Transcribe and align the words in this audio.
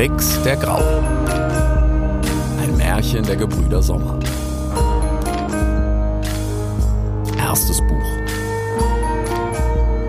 Rix 0.00 0.42
der 0.44 0.56
Graue. 0.56 1.04
Ein 2.58 2.74
Märchen 2.78 3.22
der 3.22 3.36
Gebrüder 3.36 3.82
Sommer. 3.82 4.18
Erstes 7.36 7.82
Buch. 7.82 8.10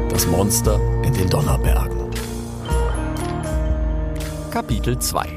Das 0.09 0.25
Monster 0.27 0.79
in 1.03 1.13
den 1.13 1.29
Donnerbergen. 1.29 2.09
Kapitel 4.49 4.97
2. 4.97 5.27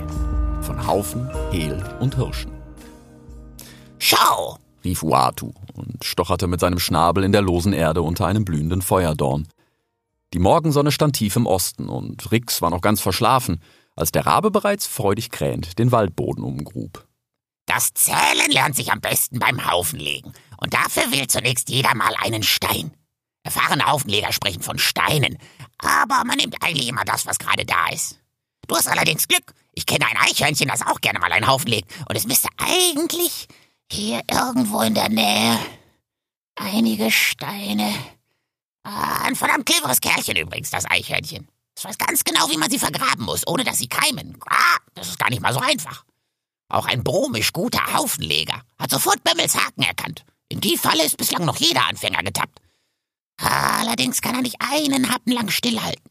Von 0.62 0.86
Haufen, 0.86 1.28
Hehl 1.50 1.82
und 1.98 2.14
Hirschen. 2.14 2.52
Schau! 3.98 4.58
rief 4.84 5.02
Uatu 5.02 5.50
und 5.74 6.04
stocherte 6.04 6.46
mit 6.46 6.60
seinem 6.60 6.78
Schnabel 6.78 7.24
in 7.24 7.32
der 7.32 7.42
losen 7.42 7.72
Erde 7.72 8.02
unter 8.02 8.26
einem 8.26 8.44
blühenden 8.44 8.82
Feuerdorn. 8.82 9.48
Die 10.32 10.38
Morgensonne 10.38 10.92
stand 10.92 11.16
tief 11.16 11.34
im 11.34 11.46
Osten 11.46 11.88
und 11.88 12.30
Rix 12.30 12.62
war 12.62 12.70
noch 12.70 12.82
ganz 12.82 13.00
verschlafen, 13.00 13.60
als 13.96 14.12
der 14.12 14.26
Rabe 14.26 14.50
bereits 14.50 14.86
freudig 14.86 15.30
krähend 15.30 15.78
den 15.78 15.92
Waldboden 15.92 16.44
umgrub. 16.44 17.06
Das 17.66 17.94
Zählen 17.94 18.50
lernt 18.50 18.76
sich 18.76 18.92
am 18.92 19.00
besten 19.00 19.38
beim 19.38 19.70
Haufenlegen. 19.70 20.32
Und 20.58 20.74
dafür 20.74 21.10
wählt 21.10 21.30
zunächst 21.30 21.68
jeder 21.68 21.94
mal 21.94 22.14
einen 22.22 22.42
Stein. 22.42 22.92
Erfahrene 23.42 23.86
Haufenleger 23.86 24.32
sprechen 24.32 24.62
von 24.62 24.78
Steinen, 24.78 25.38
aber 25.78 26.24
man 26.24 26.38
nimmt 26.38 26.62
eigentlich 26.62 26.88
immer 26.88 27.04
das, 27.04 27.26
was 27.26 27.38
gerade 27.38 27.66
da 27.66 27.88
ist. 27.88 28.18
Du 28.66 28.74
hast 28.74 28.88
allerdings 28.88 29.28
Glück. 29.28 29.52
Ich 29.74 29.84
kenne 29.84 30.06
ein 30.06 30.16
Eichhörnchen, 30.16 30.68
das 30.68 30.86
auch 30.86 31.00
gerne 31.00 31.18
mal 31.18 31.32
einen 31.32 31.46
Haufen 31.46 31.68
legt. 31.68 31.92
Und 32.08 32.16
es 32.16 32.26
müsste 32.26 32.48
eigentlich 32.56 33.48
hier 33.90 34.22
irgendwo 34.30 34.80
in 34.80 34.94
der 34.94 35.10
Nähe 35.10 35.58
einige 36.56 37.10
Steine. 37.10 37.92
Ah, 38.84 39.24
ein 39.24 39.36
verdammt 39.36 39.66
cleveres 39.66 40.00
Kerlchen 40.00 40.36
übrigens, 40.36 40.70
das 40.70 40.88
Eichhörnchen. 40.88 41.48
Es 41.76 41.84
weiß 41.84 41.98
ganz 41.98 42.24
genau, 42.24 42.48
wie 42.50 42.56
man 42.56 42.70
sie 42.70 42.78
vergraben 42.78 43.24
muss, 43.24 43.46
ohne 43.46 43.64
dass 43.64 43.78
sie 43.78 43.88
keimen. 43.88 44.38
Ah, 44.46 44.76
das 44.94 45.08
ist 45.08 45.18
gar 45.18 45.30
nicht 45.30 45.42
mal 45.42 45.52
so 45.52 45.60
einfach. 45.60 46.04
Auch 46.68 46.86
ein 46.86 47.04
bromisch 47.04 47.52
guter 47.52 47.92
Haufenleger 47.92 48.62
hat 48.78 48.90
sofort 48.90 49.22
Bömmels 49.24 49.56
Haken 49.56 49.82
erkannt. 49.82 50.24
In 50.48 50.60
die 50.60 50.76
Falle 50.76 51.04
ist 51.04 51.16
bislang 51.16 51.44
noch 51.44 51.56
jeder 51.56 51.86
Anfänger 51.86 52.22
getappt. 52.22 52.60
Allerdings 53.36 54.20
kann 54.20 54.36
er 54.36 54.42
nicht 54.42 54.56
einen 54.60 55.10
Happen 55.12 55.32
lang 55.32 55.50
stillhalten. 55.50 56.04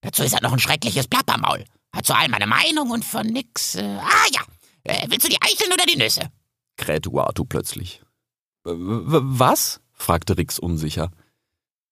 Dazu 0.00 0.22
ist 0.22 0.32
er 0.32 0.42
noch 0.42 0.52
ein 0.52 0.58
schreckliches 0.58 1.08
Plappermaul. 1.08 1.64
Hat 1.94 2.06
zu 2.06 2.14
allem 2.14 2.32
eine 2.34 2.46
Meinung 2.46 2.90
und 2.90 3.04
von 3.04 3.26
nix. 3.26 3.74
Äh, 3.74 3.82
ah 4.00 4.26
ja, 4.32 4.40
äh, 4.84 5.06
willst 5.08 5.26
du 5.26 5.30
die 5.30 5.40
Eicheln 5.40 5.72
oder 5.72 5.84
die 5.84 5.96
Nüsse? 5.96 6.30
krähte 6.76 7.10
Uatu 7.10 7.44
plötzlich. 7.44 8.02
Was? 8.64 9.80
fragte 9.92 10.36
Rix 10.36 10.58
unsicher. 10.58 11.10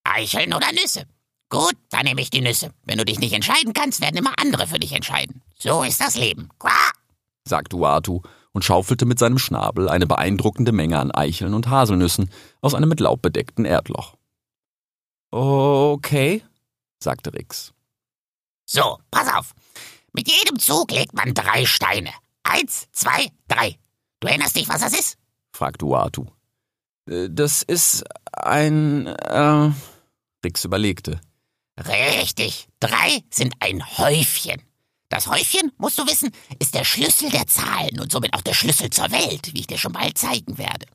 Eicheln 0.05 0.55
oder 0.55 0.73
Nüsse? 0.73 1.07
Gut, 1.51 1.75
dann 1.91 2.05
nehme 2.05 2.21
ich 2.21 2.31
die 2.31 2.41
Nüsse. 2.41 2.73
Wenn 2.85 2.99
du 2.99 3.05
dich 3.05 3.19
nicht 3.19 3.33
entscheiden 3.33 3.73
kannst, 3.73 4.01
werden 4.01 4.17
immer 4.17 4.35
andere 4.41 4.69
für 4.69 4.79
dich 4.79 4.93
entscheiden. 4.93 5.43
So 5.59 5.83
ist 5.83 6.01
das 6.01 6.17
Leben. 6.17 6.49
Quah! 6.59 6.93
sagte 7.45 7.77
Uatu 7.77 8.23
und 8.53 8.65
schaufelte 8.65 9.05
mit 9.05 9.19
seinem 9.19 9.39
Schnabel 9.39 9.89
eine 9.89 10.07
beeindruckende 10.07 10.71
Menge 10.71 11.01
an 11.01 11.11
Eicheln 11.11 11.55
und 11.55 11.69
Haselnüssen 11.69 12.31
aus 12.61 12.75
einem 12.75 12.89
mit 12.89 13.01
Laub 13.01 13.21
bedeckten 13.21 13.65
Erdloch. 13.65 14.17
Okay, 15.33 16.45
sagte 17.03 17.35
Rix. 17.35 17.73
So, 18.65 18.99
pass 19.11 19.35
auf. 19.35 19.53
Mit 20.13 20.31
jedem 20.31 20.59
Zug 20.59 20.93
legt 20.93 21.15
man 21.15 21.35
drei 21.35 21.67
Steine. 21.67 22.11
Eins, 22.45 22.87
zwei, 22.93 23.27
drei. 23.49 23.77
Du 24.21 24.29
erinnerst 24.29 24.57
dich, 24.57 24.69
was 24.69 24.83
das 24.83 24.93
ist? 24.93 25.19
fragte 25.53 25.85
Uatu. 25.85 26.27
Äh, 27.09 27.29
das 27.29 27.63
ist 27.63 28.05
ein. 28.33 29.07
Äh. 29.09 29.73
Rix 30.45 30.65
überlegte. 30.65 31.21
Richtig. 31.87 32.69
Drei 32.81 33.23
sind 33.31 33.55
ein 33.61 33.83
Häufchen. 33.99 34.63
Das 35.09 35.27
Häufchen, 35.27 35.73
musst 35.79 35.99
du 35.99 36.07
wissen, 36.07 36.31
ist 36.61 36.75
der 36.75 36.85
Schlüssel 36.85 37.31
der 37.31 37.47
Zahlen 37.47 38.01
und 38.01 38.13
somit 38.13 38.33
auch 38.33 38.43
der 38.43 38.55
Schlüssel 38.55 38.91
zur 38.91 39.11
Welt, 39.11 39.53
wie 39.53 39.61
ich 39.61 39.67
dir 39.67 39.79
schon 39.79 39.93
bald 39.93 40.17
zeigen 40.17 40.57
werde. 40.57 40.87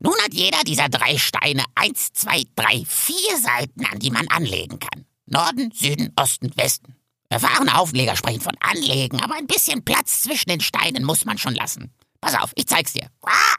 Nun 0.00 0.14
hat 0.24 0.34
jeder 0.34 0.62
dieser 0.64 0.88
drei 0.88 1.18
Steine 1.18 1.64
eins, 1.74 2.12
zwei, 2.12 2.42
drei, 2.56 2.84
vier 2.86 3.38
Seiten, 3.38 3.86
an 3.86 4.00
die 4.00 4.10
man 4.10 4.26
anlegen 4.28 4.80
kann. 4.80 5.06
Norden, 5.26 5.70
Süden, 5.72 6.12
Osten, 6.16 6.50
Westen. 6.56 6.96
Erfahrene 7.28 7.78
Aufleger 7.78 8.16
sprechen 8.16 8.40
von 8.40 8.56
Anlegen, 8.60 9.20
aber 9.22 9.36
ein 9.36 9.46
bisschen 9.46 9.84
Platz 9.84 10.22
zwischen 10.22 10.50
den 10.50 10.60
Steinen 10.60 11.04
muss 11.04 11.24
man 11.24 11.38
schon 11.38 11.54
lassen. 11.54 11.92
Pass 12.20 12.34
auf, 12.34 12.52
ich 12.56 12.66
zeig's 12.66 12.92
dir. 12.92 13.08
Ah! 13.22 13.56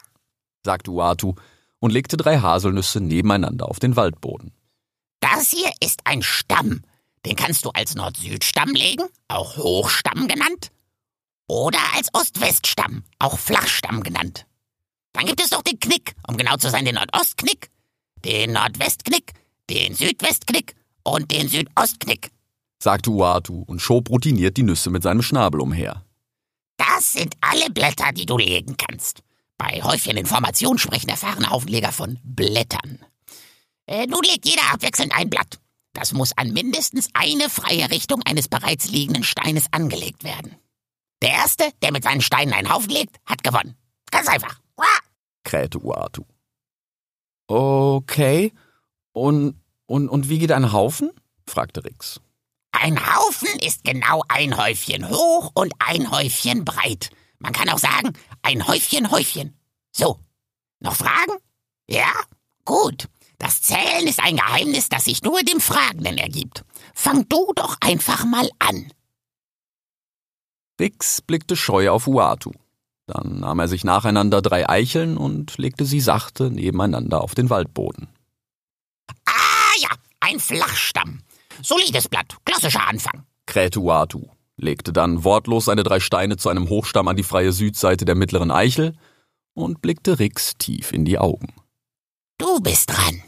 sagte 0.64 0.90
Uatu 0.90 1.34
und 1.78 1.90
legte 1.90 2.16
drei 2.16 2.38
Haselnüsse 2.38 3.00
nebeneinander 3.00 3.68
auf 3.68 3.78
den 3.78 3.96
Waldboden. 3.96 4.52
Das 5.20 5.50
hier 5.50 5.70
ist 5.80 6.00
ein 6.04 6.22
Stamm. 6.22 6.82
Den 7.24 7.36
kannst 7.36 7.64
du 7.64 7.70
als 7.70 7.94
Nord-Süd-Stamm 7.94 8.70
legen, 8.70 9.04
auch 9.28 9.56
Hochstamm 9.56 10.28
genannt. 10.28 10.70
Oder 11.48 11.78
als 11.94 12.12
Ost-West-Stamm, 12.12 13.04
auch 13.18 13.38
Flachstamm 13.38 14.02
genannt. 14.02 14.46
Dann 15.12 15.26
gibt 15.26 15.40
es 15.40 15.50
noch 15.50 15.62
den 15.62 15.80
Knick, 15.80 16.14
um 16.28 16.36
genau 16.36 16.56
zu 16.56 16.70
sein, 16.70 16.84
den 16.84 16.96
Nordostknick, 16.96 17.70
den 18.24 18.52
Nordwestknick, 18.52 19.32
den 19.70 19.94
Südwestknick 19.94 20.74
und 21.02 21.30
den 21.32 21.48
Südostknick, 21.48 22.30
sagte 22.78 23.10
Uatu 23.10 23.64
und 23.66 23.80
schob 23.80 24.10
routiniert 24.10 24.56
die 24.56 24.62
Nüsse 24.62 24.90
mit 24.90 25.02
seinem 25.02 25.22
Schnabel 25.22 25.60
umher. 25.60 26.04
Das 26.76 27.12
sind 27.12 27.34
alle 27.40 27.70
Blätter, 27.70 28.12
die 28.12 28.26
du 28.26 28.38
legen 28.38 28.76
kannst. 28.76 29.22
Bei 29.56 29.82
Häufchen 29.82 30.16
in 30.16 30.26
Formation 30.26 30.78
sprechen 30.78 31.08
erfahrene 31.08 31.50
Aufleger 31.50 31.92
von 31.92 32.18
Blättern. 32.22 32.98
Äh, 33.86 34.06
nun 34.06 34.22
legt 34.22 34.46
jeder 34.46 34.72
abwechselnd 34.72 35.14
ein 35.14 35.30
Blatt. 35.30 35.58
Das 35.92 36.12
muss 36.12 36.36
an 36.36 36.52
mindestens 36.52 37.08
eine 37.14 37.48
freie 37.48 37.90
Richtung 37.90 38.22
eines 38.22 38.48
bereits 38.48 38.88
liegenden 38.88 39.24
Steines 39.24 39.66
angelegt 39.72 40.24
werden. 40.24 40.56
Der 41.22 41.30
Erste, 41.30 41.70
der 41.82 41.92
mit 41.92 42.04
seinen 42.04 42.20
Steinen 42.20 42.52
einen 42.52 42.72
Haufen 42.72 42.90
legt, 42.90 43.16
hat 43.24 43.42
gewonnen. 43.42 43.76
Ganz 44.10 44.28
einfach. 44.28 44.60
Uah! 44.76 44.84
krähte 45.44 45.82
Uatu. 45.82 46.24
Okay. 47.46 48.52
Und, 49.12 49.60
und, 49.86 50.08
und 50.08 50.28
wie 50.28 50.38
geht 50.38 50.52
ein 50.52 50.72
Haufen? 50.72 51.10
fragte 51.46 51.84
Rix. 51.84 52.20
Ein 52.72 52.98
Haufen 52.98 53.48
ist 53.60 53.84
genau 53.84 54.22
ein 54.28 54.56
Häufchen 54.58 55.08
hoch 55.08 55.52
und 55.54 55.72
ein 55.78 56.10
Häufchen 56.10 56.64
breit. 56.64 57.10
Man 57.38 57.52
kann 57.52 57.70
auch 57.70 57.78
sagen, 57.78 58.12
ein 58.42 58.66
Häufchen 58.66 59.10
Häufchen. 59.10 59.58
So. 59.92 60.18
Noch 60.80 60.96
Fragen? 60.96 61.38
Ja? 61.88 62.10
Gut. 62.64 63.08
Das 63.38 63.60
Zählen 63.60 64.06
ist 64.06 64.20
ein 64.20 64.36
Geheimnis, 64.36 64.88
das 64.88 65.04
sich 65.04 65.22
nur 65.22 65.40
dem 65.42 65.60
Fragenden 65.60 66.18
ergibt. 66.18 66.64
Fang 66.94 67.28
du 67.28 67.52
doch 67.54 67.76
einfach 67.80 68.24
mal 68.24 68.48
an. 68.58 68.90
Rix 70.80 71.22
blickte 71.22 71.56
scheu 71.56 71.90
auf 71.90 72.06
Uatu. 72.06 72.52
Dann 73.06 73.40
nahm 73.40 73.60
er 73.60 73.68
sich 73.68 73.84
nacheinander 73.84 74.42
drei 74.42 74.68
Eicheln 74.68 75.16
und 75.16 75.58
legte 75.58 75.84
sie 75.84 76.00
sachte 76.00 76.50
nebeneinander 76.50 77.22
auf 77.22 77.34
den 77.34 77.50
Waldboden. 77.50 78.08
Ah 79.26 79.76
ja, 79.80 79.90
ein 80.20 80.40
Flachstamm. 80.40 81.20
Solides 81.62 82.08
Blatt, 82.08 82.36
klassischer 82.44 82.86
Anfang, 82.86 83.24
krähte 83.46 83.80
Uatu, 83.80 84.26
legte 84.56 84.92
dann 84.92 85.24
wortlos 85.24 85.66
seine 85.66 85.84
drei 85.84 86.00
Steine 86.00 86.36
zu 86.36 86.48
einem 86.48 86.68
Hochstamm 86.68 87.08
an 87.08 87.16
die 87.16 87.22
freie 87.22 87.52
Südseite 87.52 88.04
der 88.04 88.14
mittleren 88.14 88.50
Eichel 88.50 88.94
und 89.54 89.80
blickte 89.80 90.18
Rix 90.18 90.58
tief 90.58 90.92
in 90.92 91.04
die 91.04 91.18
Augen. 91.18 91.54
Du 92.38 92.60
bist 92.60 92.90
dran. 92.90 93.22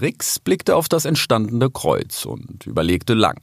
Rix 0.00 0.38
blickte 0.38 0.76
auf 0.76 0.88
das 0.88 1.04
entstandene 1.04 1.70
Kreuz 1.70 2.24
und 2.24 2.66
überlegte 2.66 3.14
lang. 3.14 3.40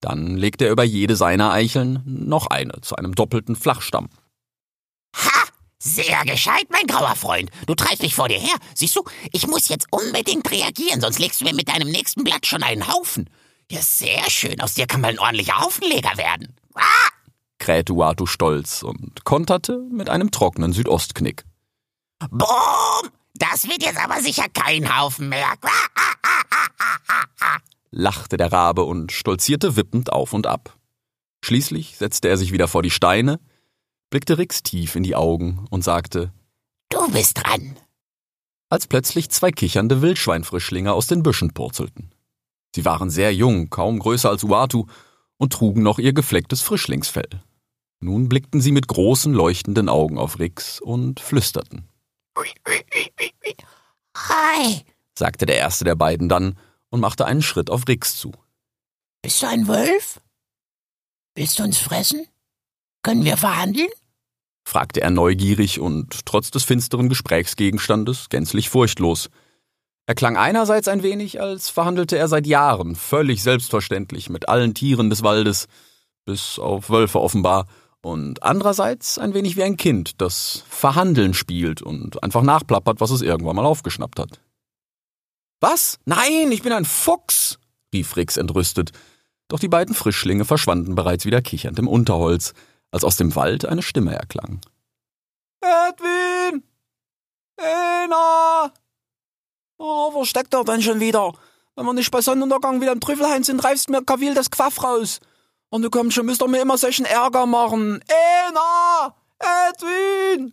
Dann 0.00 0.36
legte 0.36 0.66
er 0.66 0.72
über 0.72 0.82
jede 0.82 1.14
seiner 1.16 1.52
Eicheln 1.52 2.02
noch 2.04 2.48
eine 2.48 2.80
zu 2.80 2.96
einem 2.96 3.14
doppelten 3.14 3.54
Flachstamm. 3.54 4.08
Ha! 5.16 5.44
Sehr 5.78 6.24
gescheit, 6.24 6.66
mein 6.70 6.86
grauer 6.86 7.14
Freund. 7.16 7.50
Du 7.66 7.74
treibst 7.74 8.02
mich 8.02 8.14
vor 8.14 8.28
dir 8.28 8.38
her. 8.38 8.54
Siehst 8.74 8.96
du, 8.96 9.04
ich 9.32 9.46
muss 9.46 9.68
jetzt 9.68 9.86
unbedingt 9.90 10.50
reagieren, 10.50 11.00
sonst 11.00 11.18
legst 11.18 11.40
du 11.40 11.44
mir 11.44 11.54
mit 11.54 11.68
deinem 11.68 11.88
nächsten 11.88 12.24
Blatt 12.24 12.46
schon 12.46 12.62
einen 12.62 12.92
Haufen. 12.92 13.30
Ja, 13.70 13.80
sehr 13.80 14.28
schön. 14.28 14.60
Aus 14.60 14.74
dir 14.74 14.86
kann 14.86 15.00
mal 15.00 15.08
ein 15.08 15.18
ordentlicher 15.18 15.60
Haufenleger 15.60 16.16
werden. 16.16 16.54
Ah! 16.74 17.08
krähte 17.62 17.92
Uatu 17.92 18.26
stolz 18.26 18.82
und 18.82 19.24
konterte 19.24 19.78
mit 19.92 20.10
einem 20.10 20.32
trockenen 20.32 20.72
Südostknick. 20.72 21.44
Boom! 22.30 23.10
Das 23.50 23.66
wird 23.66 23.82
jetzt 23.82 23.98
aber 23.98 24.22
sicher 24.22 24.46
kein 24.54 24.96
Haufen 24.96 25.28
mehr. 25.28 25.52
lachte 27.90 28.36
der 28.36 28.52
Rabe 28.52 28.84
und 28.84 29.10
stolzierte 29.10 29.74
wippend 29.74 30.12
auf 30.12 30.32
und 30.32 30.46
ab. 30.46 30.78
Schließlich 31.44 31.96
setzte 31.98 32.28
er 32.28 32.36
sich 32.36 32.52
wieder 32.52 32.68
vor 32.68 32.84
die 32.84 32.90
Steine, 32.90 33.40
blickte 34.10 34.38
Rix 34.38 34.62
tief 34.62 34.94
in 34.94 35.02
die 35.02 35.16
Augen 35.16 35.66
und 35.70 35.82
sagte 35.82 36.32
Du 36.88 37.10
bist 37.10 37.38
dran. 37.38 37.76
Als 38.68 38.86
plötzlich 38.86 39.28
zwei 39.30 39.50
kichernde 39.50 40.02
Wildschweinfrischlinge 40.02 40.92
aus 40.92 41.08
den 41.08 41.24
Büschen 41.24 41.52
purzelten. 41.52 42.14
Sie 42.76 42.84
waren 42.84 43.10
sehr 43.10 43.34
jung, 43.34 43.70
kaum 43.70 43.98
größer 43.98 44.30
als 44.30 44.44
Uatu, 44.44 44.86
und 45.36 45.52
trugen 45.52 45.82
noch 45.82 45.98
ihr 45.98 46.12
geflecktes 46.12 46.62
Frischlingsfell. 46.62 47.42
Nun 47.98 48.28
blickten 48.28 48.60
sie 48.60 48.70
mit 48.70 48.86
großen 48.86 49.34
leuchtenden 49.34 49.88
Augen 49.88 50.16
auf 50.16 50.38
Rix 50.38 50.80
und 50.80 51.18
flüsterten. 51.18 51.88
Hi, 54.28 54.82
sagte 55.18 55.46
der 55.46 55.58
erste 55.58 55.84
der 55.84 55.94
beiden 55.94 56.28
dann 56.28 56.58
und 56.90 57.00
machte 57.00 57.24
einen 57.24 57.42
Schritt 57.42 57.70
auf 57.70 57.88
Rix 57.88 58.16
zu. 58.16 58.32
Bist 59.22 59.42
du 59.42 59.46
ein 59.46 59.66
Wolf? 59.66 60.20
Willst 61.34 61.58
du 61.58 61.64
uns 61.64 61.78
fressen? 61.78 62.26
Können 63.02 63.24
wir 63.24 63.36
verhandeln? 63.36 63.88
fragte 64.64 65.00
er 65.00 65.10
neugierig 65.10 65.80
und 65.80 66.24
trotz 66.24 66.50
des 66.50 66.64
finsteren 66.64 67.08
Gesprächsgegenstandes 67.08 68.28
gänzlich 68.28 68.70
furchtlos. 68.70 69.28
Er 70.06 70.14
klang 70.14 70.36
einerseits 70.36 70.88
ein 70.88 71.02
wenig, 71.02 71.40
als 71.40 71.68
verhandelte 71.68 72.16
er 72.16 72.28
seit 72.28 72.46
Jahren 72.46 72.94
völlig 72.96 73.42
selbstverständlich 73.42 74.30
mit 74.30 74.48
allen 74.48 74.74
Tieren 74.74 75.10
des 75.10 75.22
Waldes, 75.22 75.66
bis 76.24 76.58
auf 76.58 76.90
Wölfe 76.90 77.20
offenbar, 77.20 77.66
und 78.02 78.42
andererseits 78.42 79.18
ein 79.18 79.32
wenig 79.32 79.56
wie 79.56 79.62
ein 79.62 79.76
Kind, 79.76 80.20
das 80.20 80.64
Verhandeln 80.68 81.34
spielt 81.34 81.82
und 81.82 82.22
einfach 82.22 82.42
nachplappert, 82.42 83.00
was 83.00 83.10
es 83.10 83.22
irgendwann 83.22 83.56
mal 83.56 83.64
aufgeschnappt 83.64 84.18
hat. 84.18 84.40
Was? 85.60 85.98
Nein, 86.04 86.50
ich 86.50 86.62
bin 86.62 86.72
ein 86.72 86.84
Fuchs, 86.84 87.58
rief 87.94 88.16
Rix 88.16 88.36
entrüstet, 88.36 88.90
doch 89.48 89.60
die 89.60 89.68
beiden 89.68 89.94
Frischlinge 89.94 90.44
verschwanden 90.44 90.94
bereits 90.94 91.24
wieder 91.24 91.40
kichernd 91.40 91.78
im 91.78 91.88
Unterholz, 91.88 92.52
als 92.90 93.04
aus 93.04 93.16
dem 93.16 93.34
Wald 93.36 93.64
eine 93.64 93.82
Stimme 93.82 94.14
erklang. 94.14 94.60
Edwin! 95.60 96.64
Ena! 97.56 98.72
Oh, 99.78 100.12
wo 100.12 100.24
steckt 100.24 100.52
er 100.54 100.64
denn 100.64 100.82
schon 100.82 101.00
wieder? 101.00 101.32
Wenn 101.76 101.86
wir 101.86 101.92
nicht 101.94 102.10
bei 102.10 102.20
Sonnenuntergang 102.20 102.80
wieder 102.80 102.92
im 102.92 103.00
Trüffelhain 103.00 103.44
sind, 103.44 103.62
reifst 103.64 103.88
mir 103.88 104.04
Kavil 104.04 104.34
das 104.34 104.50
Quaff 104.50 104.82
raus. 104.82 105.20
Und 105.72 105.80
du 105.80 105.88
kommst 105.88 106.14
schon, 106.14 106.26
müsst 106.26 106.42
ihr 106.42 106.48
mir 106.48 106.60
immer 106.60 106.76
solchen 106.76 107.06
Ärger 107.06 107.46
machen. 107.46 108.04
Ena! 108.06 109.14
Edwin! 109.38 110.52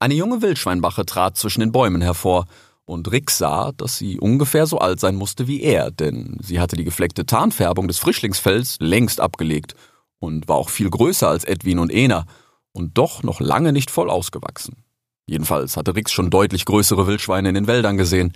Eine 0.00 0.14
junge 0.14 0.42
Wildschweinbache 0.42 1.06
trat 1.06 1.36
zwischen 1.36 1.60
den 1.60 1.70
Bäumen 1.70 2.02
hervor, 2.02 2.46
und 2.84 3.12
Rick 3.12 3.30
sah, 3.30 3.70
dass 3.70 3.98
sie 3.98 4.18
ungefähr 4.18 4.66
so 4.66 4.78
alt 4.78 4.98
sein 4.98 5.14
musste 5.14 5.46
wie 5.46 5.62
er, 5.62 5.92
denn 5.92 6.36
sie 6.42 6.58
hatte 6.58 6.74
die 6.74 6.82
gefleckte 6.82 7.24
Tarnfärbung 7.24 7.86
des 7.86 8.00
Frischlingsfells 8.00 8.78
längst 8.80 9.20
abgelegt 9.20 9.76
und 10.18 10.48
war 10.48 10.56
auch 10.56 10.70
viel 10.70 10.90
größer 10.90 11.28
als 11.28 11.44
Edwin 11.44 11.78
und 11.78 11.92
Ena 11.92 12.26
und 12.72 12.98
doch 12.98 13.22
noch 13.22 13.38
lange 13.38 13.72
nicht 13.72 13.92
voll 13.92 14.10
ausgewachsen. 14.10 14.82
Jedenfalls 15.26 15.76
hatte 15.76 15.94
Rix 15.94 16.10
schon 16.10 16.30
deutlich 16.30 16.64
größere 16.64 17.06
Wildschweine 17.06 17.50
in 17.50 17.54
den 17.54 17.68
Wäldern 17.68 17.96
gesehen, 17.96 18.32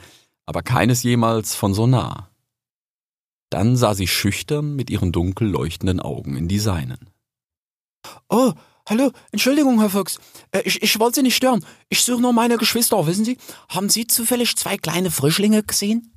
aber 0.46 0.62
keines 0.62 1.02
jemals 1.02 1.56
von 1.56 1.74
so 1.74 1.88
nah. 1.88 2.30
Dann 3.50 3.76
sah 3.76 3.94
sie 3.94 4.06
schüchtern 4.06 4.74
mit 4.74 4.90
ihren 4.90 5.12
dunkel 5.12 5.48
leuchtenden 5.48 6.00
Augen 6.00 6.36
in 6.36 6.48
die 6.48 6.58
seinen. 6.58 7.10
Oh, 8.28 8.52
hallo, 8.88 9.12
Entschuldigung, 9.32 9.80
Herr 9.80 9.90
Fuchs. 9.90 10.18
Äh, 10.50 10.62
ich, 10.64 10.82
ich 10.82 10.98
wollte 10.98 11.16
Sie 11.16 11.22
nicht 11.22 11.36
stören. 11.36 11.64
Ich 11.88 12.02
suche 12.02 12.20
nur 12.20 12.32
meine 12.32 12.58
Geschwister, 12.58 13.06
wissen 13.06 13.24
Sie? 13.24 13.38
Haben 13.68 13.88
Sie 13.88 14.06
zufällig 14.06 14.56
zwei 14.56 14.76
kleine 14.76 15.10
Frischlinge 15.10 15.62
gesehen? 15.62 16.12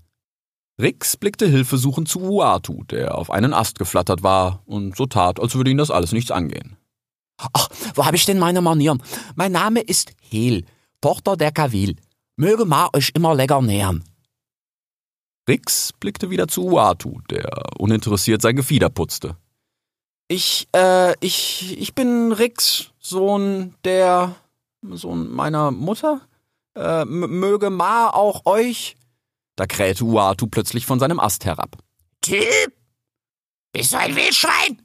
Rix 0.79 1.17
blickte 1.17 1.47
hilfesuchend 1.47 2.07
zu 2.07 2.21
Uatu, 2.21 2.83
der 2.83 3.17
auf 3.17 3.31
einen 3.31 3.53
Ast 3.53 3.79
geflattert 3.79 4.21
war 4.21 4.61
und 4.65 4.95
so 4.95 5.07
tat, 5.07 5.39
als 5.39 5.55
würde 5.55 5.71
ihn 5.71 5.77
das 5.77 5.89
alles 5.89 6.11
nichts 6.11 6.29
angehen. 6.29 6.77
Ach, 7.37 7.69
wo 7.95 8.05
habe 8.05 8.15
ich 8.15 8.25
denn 8.25 8.39
meine 8.39 8.61
Manieren? 8.61 9.01
Mein 9.35 9.51
Name 9.51 9.81
ist 9.81 10.11
Hel, 10.21 10.65
Tochter 11.01 11.35
der 11.35 11.51
Kavil. 11.51 11.95
Möge 12.35 12.65
Ma 12.65 12.89
euch 12.93 13.11
immer 13.15 13.33
lecker 13.33 13.61
nähern. 13.61 14.03
Rix 15.47 15.93
blickte 15.93 16.29
wieder 16.29 16.47
zu 16.47 16.65
Uatu, 16.65 17.21
der 17.29 17.49
uninteressiert 17.77 18.41
sein 18.41 18.55
Gefieder 18.55 18.89
putzte. 18.89 19.37
Ich, 20.27 20.67
äh, 20.75 21.13
ich, 21.25 21.79
ich 21.79 21.95
bin 21.95 22.33
Rix, 22.33 22.91
Sohn 22.99 23.75
der, 23.85 24.35
Sohn 24.81 25.31
meiner 25.31 25.71
Mutter. 25.71 26.21
Äh, 26.75 27.05
möge 27.05 27.69
Ma 27.69 28.09
auch 28.09 28.45
euch. 28.45 28.97
Da 29.55 29.65
krähte 29.65 30.03
Uatu 30.03 30.47
plötzlich 30.47 30.85
von 30.85 30.99
seinem 30.99 31.19
Ast 31.19 31.45
herab. 31.45 31.77
Typ! 32.21 32.73
Bist 33.71 33.93
du 33.93 33.97
ein 33.97 34.15
Wildschwein? 34.15 34.81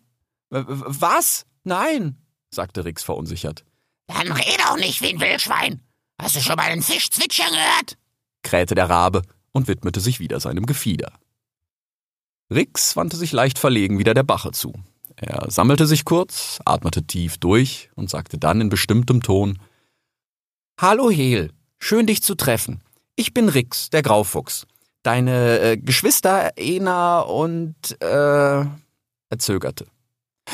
Was? 0.50 1.44
Nein, 1.64 2.16
sagte 2.50 2.84
Rix 2.84 3.02
verunsichert. 3.02 3.64
Dann 4.06 4.30
red 4.30 4.60
auch 4.68 4.76
nicht 4.76 5.00
wie 5.00 5.14
ein 5.14 5.20
Wildschwein. 5.20 5.80
Hast 6.20 6.36
du 6.36 6.40
schon 6.40 6.56
mal 6.56 6.70
einen 6.70 6.82
Fisch 6.82 7.10
zwitschern 7.10 7.50
gehört? 7.50 7.98
krähte 8.42 8.74
der 8.74 8.90
Rabe 8.90 9.22
und 9.52 9.68
widmete 9.68 10.00
sich 10.00 10.20
wieder 10.20 10.40
seinem 10.40 10.66
Gefieder. 10.66 11.12
Rix 12.52 12.96
wandte 12.96 13.16
sich 13.16 13.32
leicht 13.32 13.58
verlegen 13.58 13.98
wieder 13.98 14.14
der 14.14 14.22
Bache 14.22 14.52
zu. 14.52 14.72
Er 15.16 15.50
sammelte 15.50 15.86
sich 15.86 16.04
kurz, 16.04 16.60
atmete 16.64 17.04
tief 17.04 17.38
durch 17.38 17.90
und 17.94 18.10
sagte 18.10 18.38
dann 18.38 18.60
in 18.60 18.68
bestimmtem 18.68 19.22
Ton 19.22 19.58
Hallo 20.80 21.10
Hel, 21.10 21.50
schön 21.78 22.06
dich 22.06 22.22
zu 22.22 22.34
treffen. 22.34 22.82
Ich 23.14 23.34
bin 23.34 23.48
Rix, 23.48 23.90
der 23.90 24.02
Graufuchs. 24.02 24.66
Deine 25.02 25.58
äh, 25.60 25.76
Geschwister 25.76 26.52
Ena 26.56 27.20
und 27.20 27.74
äh 28.00 28.64
er 29.32 29.38
zögerte. 29.38 29.86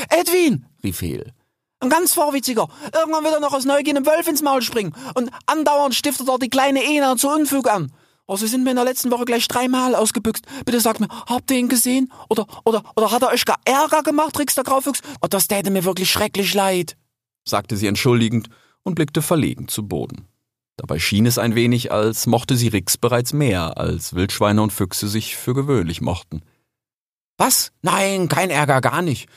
Edwin, 0.08 0.66
rief 0.84 1.02
Hel. 1.02 1.32
Ein 1.80 1.90
ganz 1.90 2.12
vorwitziger. 2.12 2.68
Irgendwann 2.94 3.24
wird 3.24 3.34
er 3.34 3.40
noch 3.40 3.52
aus 3.52 3.64
Neugier 3.64 3.96
einem 3.96 4.06
Wölf 4.06 4.28
ins 4.28 4.40
Maul 4.40 4.62
springen. 4.62 4.94
Und 5.14 5.30
andauernd 5.46 5.96
stiftet 5.96 6.28
er 6.28 6.38
die 6.38 6.48
kleine 6.48 6.84
Ena 6.84 7.16
zu 7.16 7.28
Unfug 7.28 7.68
an. 7.68 7.92
Oh, 8.30 8.36
Sie 8.36 8.46
sind 8.46 8.62
mir 8.62 8.70
in 8.70 8.76
der 8.76 8.84
letzten 8.84 9.10
Woche 9.10 9.24
gleich 9.24 9.48
dreimal 9.48 9.94
ausgebüxt. 9.94 10.44
Bitte 10.66 10.80
sagt 10.80 11.00
mir, 11.00 11.08
habt 11.08 11.50
ihr 11.50 11.56
ihn 11.56 11.70
gesehen? 11.70 12.12
Oder, 12.28 12.46
oder, 12.66 12.84
oder 12.94 13.10
hat 13.10 13.22
er 13.22 13.30
euch 13.30 13.46
gar 13.46 13.58
Ärger 13.64 14.02
gemacht, 14.02 14.38
Rix 14.38 14.54
der 14.54 14.64
Graufuchs? 14.64 15.00
Oh, 15.22 15.28
das 15.28 15.48
täte 15.48 15.70
mir 15.70 15.84
wirklich 15.84 16.10
schrecklich 16.10 16.52
leid, 16.52 16.98
sagte 17.46 17.78
sie 17.78 17.86
entschuldigend 17.86 18.50
und 18.82 18.96
blickte 18.96 19.22
verlegen 19.22 19.66
zu 19.68 19.88
Boden. 19.88 20.28
Dabei 20.76 20.98
schien 20.98 21.24
es 21.24 21.38
ein 21.38 21.54
wenig, 21.54 21.90
als 21.90 22.26
mochte 22.26 22.54
sie 22.54 22.68
Rix 22.68 22.98
bereits 22.98 23.32
mehr, 23.32 23.78
als 23.78 24.12
Wildschweine 24.12 24.60
und 24.60 24.74
Füchse 24.74 25.08
sich 25.08 25.34
für 25.34 25.54
gewöhnlich 25.54 26.02
mochten. 26.02 26.42
Was? 27.38 27.72
Nein, 27.80 28.28
kein 28.28 28.50
Ärger, 28.50 28.82
gar 28.82 29.00
nicht. 29.00 29.30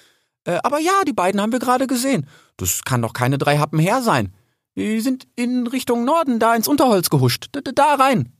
Äh, 0.43 0.59
aber 0.63 0.79
ja, 0.79 1.03
die 1.07 1.13
beiden 1.13 1.39
haben 1.39 1.53
wir 1.53 1.59
gerade 1.59 1.87
gesehen. 1.87 2.27
Das 2.57 2.83
kann 2.83 3.01
doch 3.01 3.13
keine 3.13 3.37
drei 3.37 3.57
Happen 3.57 3.79
her 3.79 4.01
sein. 4.01 4.33
Die 4.75 4.99
sind 4.99 5.27
in 5.37 5.65
Richtung 5.65 6.03
Norden, 6.03 6.39
da 6.39 6.53
ins 6.55 6.67
Unterholz 6.67 7.09
gehuscht. 7.09 7.55
D 7.55 7.61
da 7.73 7.95
rein. 7.95 8.33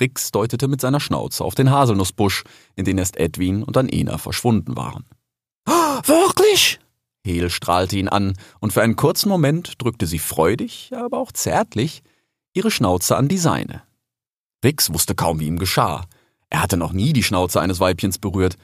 Rix 0.00 0.30
deutete 0.30 0.68
mit 0.68 0.80
seiner 0.80 1.00
Schnauze 1.00 1.44
auf 1.44 1.54
den 1.54 1.70
Haselnussbusch, 1.70 2.44
in 2.74 2.84
den 2.84 2.98
erst 2.98 3.16
Edwin 3.16 3.62
und 3.62 3.76
dann 3.76 3.88
Ena 3.88 4.18
verschwunden 4.18 4.76
waren. 4.76 5.04
Oh, 5.68 6.00
wirklich? 6.04 6.78
Hel 7.24 7.50
strahlte 7.50 7.96
ihn 7.96 8.08
an, 8.08 8.34
und 8.60 8.72
für 8.72 8.82
einen 8.82 8.96
kurzen 8.96 9.28
Moment 9.28 9.82
drückte 9.82 10.06
sie 10.06 10.18
freudig, 10.18 10.92
aber 10.94 11.18
auch 11.18 11.32
zärtlich, 11.32 12.02
ihre 12.54 12.70
Schnauze 12.70 13.16
an 13.16 13.28
die 13.28 13.38
seine. 13.38 13.82
Rix 14.64 14.92
wusste 14.92 15.14
kaum, 15.14 15.40
wie 15.40 15.46
ihm 15.46 15.58
geschah. 15.58 16.04
Er 16.50 16.62
hatte 16.62 16.76
noch 16.76 16.92
nie 16.92 17.12
die 17.12 17.22
Schnauze 17.22 17.60
eines 17.60 17.80
Weibchens 17.80 18.18
berührt, 18.18 18.56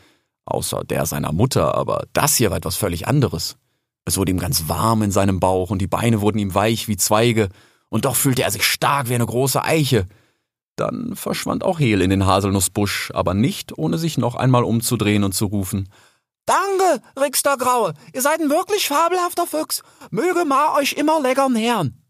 außer 0.44 0.84
der 0.84 1.06
seiner 1.06 1.32
Mutter, 1.32 1.74
aber 1.74 2.04
das 2.12 2.36
hier 2.36 2.50
war 2.50 2.58
etwas 2.58 2.76
völlig 2.76 3.08
anderes. 3.08 3.56
Es 4.04 4.16
wurde 4.16 4.32
ihm 4.32 4.38
ganz 4.38 4.68
warm 4.68 5.02
in 5.02 5.12
seinem 5.12 5.40
Bauch 5.40 5.70
und 5.70 5.80
die 5.80 5.86
Beine 5.86 6.20
wurden 6.20 6.38
ihm 6.38 6.54
weich 6.54 6.88
wie 6.88 6.96
Zweige, 6.96 7.48
und 7.88 8.06
doch 8.06 8.16
fühlte 8.16 8.42
er 8.42 8.50
sich 8.50 8.64
stark 8.64 9.08
wie 9.08 9.14
eine 9.14 9.26
große 9.26 9.62
Eiche. 9.62 10.06
Dann 10.82 11.14
verschwand 11.14 11.62
auch 11.62 11.78
Hel 11.78 12.02
in 12.02 12.10
den 12.10 12.26
Haselnussbusch, 12.26 13.12
aber 13.14 13.34
nicht, 13.34 13.78
ohne 13.78 13.98
sich 13.98 14.18
noch 14.18 14.34
einmal 14.34 14.64
umzudrehen 14.64 15.22
und 15.22 15.32
zu 15.32 15.46
rufen. 15.46 15.88
Danke, 16.44 17.00
Rix 17.16 17.44
der 17.44 17.56
Graue, 17.56 17.94
ihr 18.12 18.20
seid 18.20 18.40
ein 18.40 18.50
wirklich 18.50 18.88
fabelhafter 18.88 19.46
Fuchs. 19.46 19.84
Möge 20.10 20.44
Ma 20.44 20.74
euch 20.76 20.94
immer 20.94 21.20
lecker 21.20 21.48
nähern. 21.48 22.02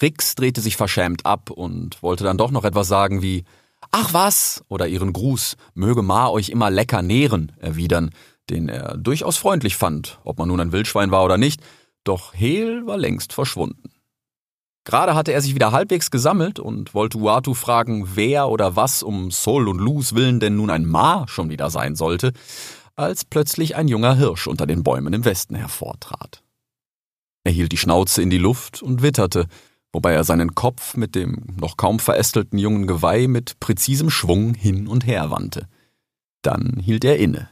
Rix 0.00 0.36
drehte 0.36 0.60
sich 0.60 0.76
verschämt 0.76 1.26
ab 1.26 1.50
und 1.50 2.00
wollte 2.00 2.22
dann 2.22 2.38
doch 2.38 2.52
noch 2.52 2.64
etwas 2.64 2.86
sagen 2.86 3.22
wie 3.22 3.42
Ach 3.90 4.14
was, 4.14 4.62
oder 4.68 4.86
ihren 4.86 5.12
Gruß, 5.12 5.56
möge 5.74 6.02
Ma 6.02 6.28
euch 6.28 6.50
immer 6.50 6.70
lecker 6.70 7.02
nähren, 7.02 7.50
erwidern, 7.58 8.10
den 8.50 8.68
er 8.68 8.96
durchaus 8.96 9.36
freundlich 9.36 9.76
fand, 9.76 10.20
ob 10.22 10.38
man 10.38 10.46
nun 10.46 10.60
ein 10.60 10.70
Wildschwein 10.70 11.10
war 11.10 11.24
oder 11.24 11.38
nicht, 11.38 11.60
doch 12.04 12.34
Hel 12.34 12.86
war 12.86 12.98
längst 12.98 13.32
verschwunden. 13.32 13.93
Gerade 14.84 15.14
hatte 15.14 15.32
er 15.32 15.40
sich 15.40 15.54
wieder 15.54 15.72
halbwegs 15.72 16.10
gesammelt 16.10 16.58
und 16.58 16.92
wollte 16.92 17.18
Uatu 17.18 17.54
fragen, 17.54 18.10
wer 18.14 18.48
oder 18.48 18.76
was 18.76 19.02
um 19.02 19.30
Sol 19.30 19.68
und 19.68 19.78
Lus 19.78 20.14
willen 20.14 20.40
denn 20.40 20.56
nun 20.56 20.68
ein 20.70 20.84
Ma 20.84 21.24
schon 21.26 21.48
wieder 21.48 21.70
sein 21.70 21.96
sollte, 21.96 22.32
als 22.94 23.24
plötzlich 23.24 23.76
ein 23.76 23.88
junger 23.88 24.14
Hirsch 24.14 24.46
unter 24.46 24.66
den 24.66 24.82
Bäumen 24.82 25.14
im 25.14 25.24
Westen 25.24 25.54
hervortrat. 25.54 26.42
Er 27.44 27.52
hielt 27.52 27.72
die 27.72 27.78
Schnauze 27.78 28.22
in 28.22 28.30
die 28.30 28.38
Luft 28.38 28.82
und 28.82 29.02
witterte, 29.02 29.46
wobei 29.92 30.12
er 30.12 30.24
seinen 30.24 30.54
Kopf 30.54 30.96
mit 30.96 31.14
dem 31.14 31.44
noch 31.58 31.76
kaum 31.78 31.98
verästelten 31.98 32.58
jungen 32.58 32.86
Geweih 32.86 33.26
mit 33.26 33.58
präzisem 33.60 34.10
Schwung 34.10 34.54
hin 34.54 34.86
und 34.86 35.06
her 35.06 35.30
wandte. 35.30 35.66
Dann 36.42 36.78
hielt 36.78 37.04
er 37.04 37.18
inne. 37.18 37.48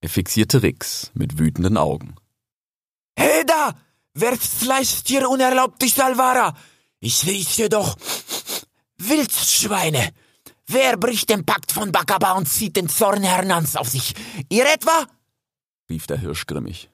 Er 0.00 0.08
fixierte 0.08 0.62
Rix 0.62 1.10
mit 1.14 1.38
wütenden 1.38 1.76
Augen. 1.76 2.16
Hey 3.18 3.44
da! 3.46 3.74
Wer 4.18 4.36
fleischt 4.38 5.08
hier 5.08 5.28
unerlaubt 5.28 5.82
die 5.82 5.88
Salvara? 5.88 6.54
Ich 7.00 7.26
rieche 7.26 7.68
doch 7.68 7.96
Wildschweine! 8.96 10.10
Wer 10.66 10.96
bricht 10.96 11.28
den 11.28 11.44
Pakt 11.44 11.70
von 11.70 11.92
Bakaba 11.92 12.32
und 12.32 12.48
zieht 12.48 12.76
den 12.76 12.88
Zorn 12.88 13.22
Hernans 13.22 13.76
auf 13.76 13.88
sich? 13.88 14.14
Ihr 14.48 14.64
etwa? 14.72 15.06
rief 15.90 16.06
der 16.06 16.18
Hirsch 16.18 16.46
grimmig. 16.46 16.88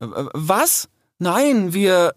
Was? 0.00 0.88
Nein, 1.18 1.72
wir. 1.72 2.14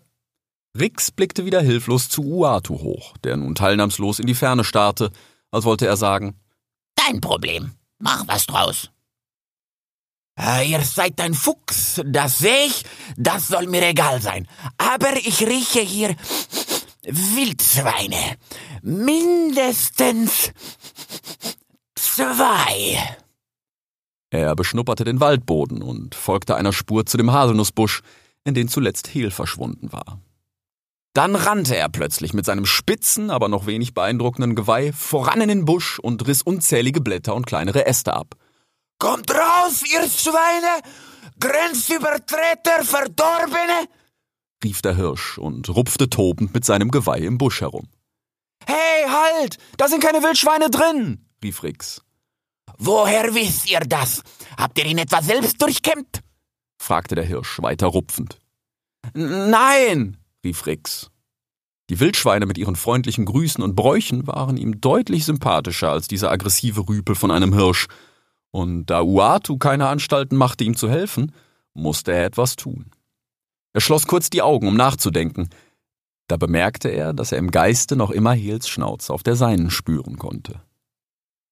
Rix 0.77 1.11
blickte 1.11 1.45
wieder 1.45 1.61
hilflos 1.61 2.09
zu 2.09 2.21
Uatu 2.21 2.79
hoch, 2.81 3.17
der 3.23 3.37
nun 3.37 3.55
teilnahmslos 3.55 4.19
in 4.19 4.27
die 4.27 4.35
Ferne 4.35 4.63
starrte, 4.63 5.11
als 5.51 5.65
wollte 5.65 5.87
er 5.87 5.97
sagen: 5.97 6.39
Dein 6.95 7.21
Problem. 7.21 7.71
Mach 7.97 8.27
was 8.27 8.45
draus. 8.45 8.91
Äh, 10.39 10.71
ihr 10.71 10.81
seid 10.81 11.19
ein 11.21 11.33
Fuchs, 11.33 12.01
das 12.05 12.39
sehe 12.39 12.65
ich, 12.67 12.83
das 13.17 13.47
soll 13.47 13.67
mir 13.67 13.87
egal 13.87 14.21
sein. 14.21 14.47
Aber 14.77 15.15
ich 15.17 15.45
rieche 15.45 15.81
hier 15.81 16.15
Wildschweine. 17.03 18.37
Mindestens 18.81 20.51
zwei. 21.95 23.17
Er 24.29 24.55
beschnupperte 24.55 25.03
den 25.03 25.19
Waldboden 25.19 25.81
und 25.81 26.15
folgte 26.15 26.55
einer 26.55 26.71
Spur 26.71 27.05
zu 27.05 27.17
dem 27.17 27.31
Haselnussbusch, 27.31 28.01
in 28.45 28.53
den 28.53 28.69
zuletzt 28.69 29.13
Hehl 29.13 29.29
verschwunden 29.29 29.91
war. 29.91 30.21
Dann 31.13 31.35
rannte 31.35 31.75
er 31.75 31.89
plötzlich 31.89 32.33
mit 32.33 32.45
seinem 32.45 32.65
spitzen, 32.65 33.29
aber 33.29 33.49
noch 33.49 33.65
wenig 33.65 33.93
beeindruckenden 33.93 34.55
Geweih 34.55 34.93
voran 34.93 35.41
in 35.41 35.49
den 35.49 35.65
Busch 35.65 35.99
und 35.99 36.25
riss 36.25 36.41
unzählige 36.41 37.01
Blätter 37.01 37.35
und 37.35 37.45
kleinere 37.45 37.85
Äste 37.85 38.13
ab. 38.13 38.35
Kommt 39.01 39.31
raus, 39.31 39.81
ihr 39.91 40.07
Schweine! 40.07 40.79
Grenzübertreter, 41.39 42.83
Verdorbene! 42.83 43.87
rief 44.63 44.83
der 44.83 44.95
Hirsch 44.95 45.39
und 45.39 45.69
rupfte 45.69 46.07
tobend 46.07 46.53
mit 46.53 46.65
seinem 46.65 46.91
Geweih 46.91 47.21
im 47.21 47.39
Busch 47.39 47.61
herum. 47.61 47.87
Hey, 48.63 49.09
halt! 49.09 49.57
Da 49.77 49.87
sind 49.87 50.03
keine 50.03 50.21
Wildschweine 50.21 50.69
drin! 50.69 51.25
rief 51.43 51.63
Rix. 51.63 52.03
Woher 52.77 53.33
wisst 53.33 53.67
ihr 53.71 53.79
das? 53.79 54.21
Habt 54.55 54.77
ihr 54.77 54.85
ihn 54.85 54.99
etwa 54.99 55.23
selbst 55.23 55.59
durchkämmt? 55.59 56.21
fragte 56.79 57.15
der 57.15 57.25
Hirsch 57.25 57.59
weiter 57.59 57.87
rupfend. 57.87 58.37
Nein, 59.15 60.17
rief 60.43 60.67
Rix. 60.67 61.09
Die 61.89 61.99
Wildschweine 61.99 62.45
mit 62.45 62.59
ihren 62.59 62.75
freundlichen 62.75 63.25
Grüßen 63.25 63.63
und 63.63 63.75
Bräuchen 63.75 64.27
waren 64.27 64.57
ihm 64.57 64.79
deutlich 64.79 65.25
sympathischer 65.25 65.89
als 65.89 66.07
dieser 66.07 66.29
aggressive 66.29 66.87
Rüpel 66.87 67.15
von 67.15 67.31
einem 67.31 67.55
Hirsch, 67.55 67.87
und 68.51 68.85
da 68.87 69.01
Uatu 69.01 69.57
keine 69.57 69.87
Anstalten 69.87 70.37
machte, 70.37 70.63
ihm 70.63 70.75
zu 70.75 70.89
helfen, 70.89 71.33
musste 71.73 72.11
er 72.11 72.25
etwas 72.25 72.55
tun. 72.55 72.91
Er 73.73 73.81
schloss 73.81 74.07
kurz 74.07 74.29
die 74.29 74.41
Augen, 74.41 74.67
um 74.67 74.75
nachzudenken. 74.75 75.49
Da 76.27 76.37
bemerkte 76.37 76.89
er, 76.89 77.13
dass 77.13 77.31
er 77.31 77.37
im 77.37 77.51
Geiste 77.51 77.95
noch 77.95 78.11
immer 78.11 78.33
Hels 78.33 78.67
Schnauze 78.67 79.13
auf 79.13 79.23
der 79.23 79.35
seinen 79.35 79.69
spüren 79.69 80.17
konnte. 80.17 80.61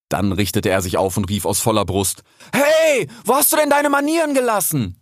Dann 0.09 0.31
richtete 0.31 0.69
er 0.69 0.81
sich 0.81 0.97
auf 0.97 1.17
und 1.17 1.29
rief 1.29 1.45
aus 1.45 1.59
voller 1.59 1.85
Brust: 1.85 2.23
Hey, 2.51 3.07
wo 3.23 3.35
hast 3.35 3.51
du 3.53 3.57
denn 3.57 3.69
deine 3.69 3.89
Manieren 3.89 4.33
gelassen? 4.33 4.97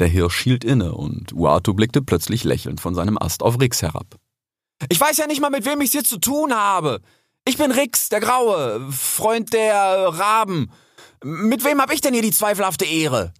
Der 0.00 0.08
Hirsch 0.08 0.42
hielt 0.42 0.64
inne 0.64 0.94
und 0.94 1.32
Uatu 1.34 1.74
blickte 1.74 2.02
plötzlich 2.02 2.42
lächelnd 2.42 2.80
von 2.80 2.94
seinem 2.94 3.18
Ast 3.18 3.42
auf 3.42 3.60
Rix 3.60 3.82
herab. 3.82 4.16
Ich 4.88 5.00
weiß 5.00 5.18
ja 5.18 5.26
nicht 5.26 5.40
mal, 5.40 5.50
mit 5.50 5.66
wem 5.66 5.80
ich's 5.82 5.92
hier 5.92 6.04
zu 6.04 6.18
tun 6.18 6.54
habe. 6.54 7.02
Ich 7.46 7.58
bin 7.58 7.70
Rix, 7.70 8.08
der 8.08 8.20
Graue, 8.20 8.90
Freund 8.90 9.52
der 9.52 10.08
Raben. 10.08 10.70
Mit 11.22 11.64
wem 11.64 11.80
hab 11.80 11.92
ich 11.92 12.00
denn 12.00 12.14
hier 12.14 12.22
die 12.22 12.30
zweifelhafte 12.30 12.84
Ehre? 12.84 13.32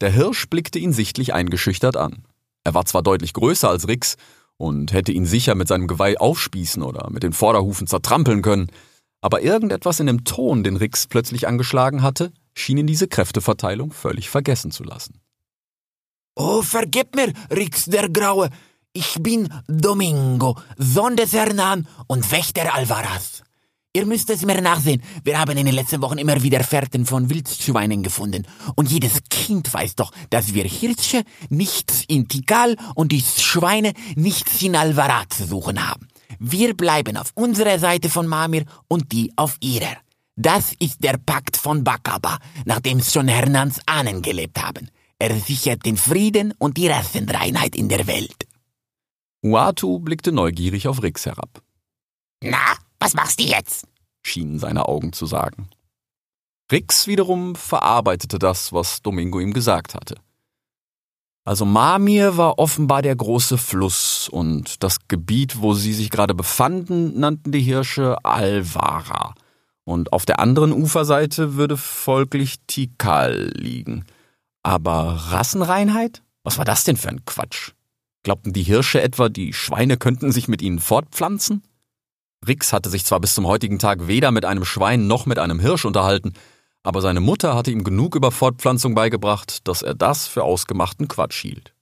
Der 0.00 0.10
Hirsch 0.10 0.48
blickte 0.48 0.78
ihn 0.78 0.92
sichtlich 0.92 1.34
eingeschüchtert 1.34 1.96
an. 1.96 2.24
Er 2.64 2.74
war 2.74 2.86
zwar 2.86 3.02
deutlich 3.02 3.34
größer 3.34 3.68
als 3.68 3.88
Rix 3.88 4.16
und 4.56 4.92
hätte 4.92 5.12
ihn 5.12 5.26
sicher 5.26 5.54
mit 5.54 5.68
seinem 5.68 5.86
Geweih 5.86 6.18
aufspießen 6.18 6.82
oder 6.82 7.10
mit 7.10 7.22
den 7.22 7.32
Vorderhufen 7.32 7.86
zertrampeln 7.86 8.42
können, 8.42 8.68
aber 9.20 9.42
irgendetwas 9.42 10.00
in 10.00 10.06
dem 10.06 10.24
Ton, 10.24 10.64
den 10.64 10.76
Rix 10.76 11.06
plötzlich 11.06 11.46
angeschlagen 11.46 12.02
hatte, 12.02 12.32
schien 12.54 12.78
ihn 12.78 12.86
diese 12.86 13.08
Kräfteverteilung 13.08 13.92
völlig 13.92 14.30
vergessen 14.30 14.70
zu 14.70 14.84
lassen. 14.84 15.20
Oh, 16.36 16.62
vergib 16.62 17.14
mir, 17.14 17.32
Rix 17.50 17.84
der 17.84 18.08
Graue. 18.08 18.50
Ich 18.92 19.16
bin 19.20 19.52
Domingo, 19.66 20.56
Sohn 20.76 21.16
des 21.16 21.32
Hernan 21.32 21.86
und 22.06 22.30
Wächter 22.30 22.74
Alvaras. 22.74 23.33
Ihr 23.96 24.06
müsst 24.06 24.28
es 24.30 24.44
mir 24.44 24.60
nachsehen. 24.60 25.00
Wir 25.22 25.38
haben 25.38 25.56
in 25.56 25.66
den 25.66 25.74
letzten 25.74 26.02
Wochen 26.02 26.18
immer 26.18 26.42
wieder 26.42 26.64
Fährten 26.64 27.06
von 27.06 27.30
Wildschweinen 27.30 28.02
gefunden. 28.02 28.44
Und 28.74 28.90
jedes 28.90 29.22
Kind 29.30 29.72
weiß 29.72 29.94
doch, 29.94 30.10
dass 30.30 30.52
wir 30.52 30.64
Hirsche 30.64 31.22
nichts 31.48 32.02
in 32.08 32.26
Tikal 32.26 32.76
und 32.96 33.12
die 33.12 33.22
Schweine 33.22 33.92
nichts 34.16 34.60
in 34.62 34.74
Alvarat 34.74 35.32
zu 35.32 35.46
suchen 35.46 35.88
haben. 35.88 36.08
Wir 36.40 36.76
bleiben 36.76 37.16
auf 37.16 37.30
unserer 37.36 37.78
Seite 37.78 38.10
von 38.10 38.26
Mamir 38.26 38.64
und 38.88 39.12
die 39.12 39.32
auf 39.36 39.58
ihrer. 39.60 39.96
Das 40.34 40.72
ist 40.80 41.04
der 41.04 41.16
Pakt 41.16 41.56
von 41.56 41.84
Bakaba, 41.84 42.38
nachdem 42.64 43.00
schon 43.00 43.28
Hernans 43.28 43.78
Ahnen 43.86 44.22
gelebt 44.22 44.60
haben. 44.60 44.90
Er 45.20 45.38
sichert 45.38 45.86
den 45.86 45.96
Frieden 45.96 46.52
und 46.58 46.78
die 46.78 46.88
Rassenreinheit 46.88 47.76
in 47.76 47.88
der 47.88 48.08
Welt. 48.08 48.48
Uatu 49.44 50.00
blickte 50.00 50.32
neugierig 50.32 50.88
auf 50.88 51.00
Rix 51.00 51.26
herab. 51.26 51.62
Na, 52.42 52.76
was 53.04 53.14
machst 53.14 53.38
du 53.38 53.44
jetzt? 53.44 53.86
schienen 54.26 54.58
seine 54.58 54.88
Augen 54.88 55.12
zu 55.12 55.26
sagen. 55.26 55.68
Rix 56.72 57.06
wiederum 57.06 57.54
verarbeitete 57.54 58.38
das, 58.38 58.72
was 58.72 59.02
Domingo 59.02 59.38
ihm 59.38 59.52
gesagt 59.52 59.94
hatte. 59.94 60.16
Also 61.44 61.66
Mamir 61.66 62.38
war 62.38 62.58
offenbar 62.58 63.02
der 63.02 63.14
große 63.14 63.58
Fluss 63.58 64.30
und 64.30 64.82
das 64.82 65.06
Gebiet, 65.08 65.60
wo 65.60 65.74
sie 65.74 65.92
sich 65.92 66.08
gerade 66.08 66.34
befanden, 66.34 67.20
nannten 67.20 67.52
die 67.52 67.60
Hirsche 67.60 68.16
Alvara. 68.24 69.34
Und 69.84 70.14
auf 70.14 70.24
der 70.24 70.38
anderen 70.38 70.72
Uferseite 70.72 71.56
würde 71.56 71.76
folglich 71.76 72.60
Tikal 72.66 73.52
liegen. 73.54 74.06
Aber 74.62 75.16
Rassenreinheit? 75.28 76.22
Was 76.42 76.56
war 76.56 76.64
das 76.64 76.84
denn 76.84 76.96
für 76.96 77.10
ein 77.10 77.26
Quatsch? 77.26 77.72
Glaubten 78.22 78.54
die 78.54 78.62
Hirsche 78.62 79.02
etwa, 79.02 79.28
die 79.28 79.52
Schweine 79.52 79.98
könnten 79.98 80.32
sich 80.32 80.48
mit 80.48 80.62
ihnen 80.62 80.78
fortpflanzen? 80.78 81.62
Rix 82.46 82.72
hatte 82.72 82.90
sich 82.90 83.04
zwar 83.04 83.20
bis 83.20 83.34
zum 83.34 83.46
heutigen 83.46 83.78
Tag 83.78 84.06
weder 84.06 84.30
mit 84.30 84.44
einem 84.44 84.64
Schwein 84.64 85.06
noch 85.06 85.26
mit 85.26 85.38
einem 85.38 85.60
Hirsch 85.60 85.84
unterhalten, 85.84 86.32
aber 86.82 87.00
seine 87.00 87.20
Mutter 87.20 87.54
hatte 87.54 87.70
ihm 87.70 87.84
genug 87.84 88.14
über 88.14 88.30
Fortpflanzung 88.30 88.94
beigebracht, 88.94 89.66
dass 89.66 89.82
er 89.82 89.94
das 89.94 90.26
für 90.26 90.44
ausgemachten 90.44 91.08
Quatsch 91.08 91.40
hielt. 91.40 91.74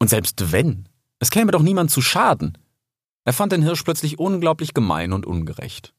Und 0.00 0.08
selbst 0.08 0.52
wenn, 0.52 0.88
es 1.18 1.30
käme 1.30 1.52
doch 1.52 1.62
niemand 1.62 1.90
zu 1.90 2.02
Schaden. 2.02 2.58
Er 3.24 3.32
fand 3.32 3.52
den 3.52 3.62
Hirsch 3.62 3.82
plötzlich 3.82 4.18
unglaublich 4.18 4.74
gemein 4.74 5.12
und 5.12 5.26
ungerecht. 5.26 5.94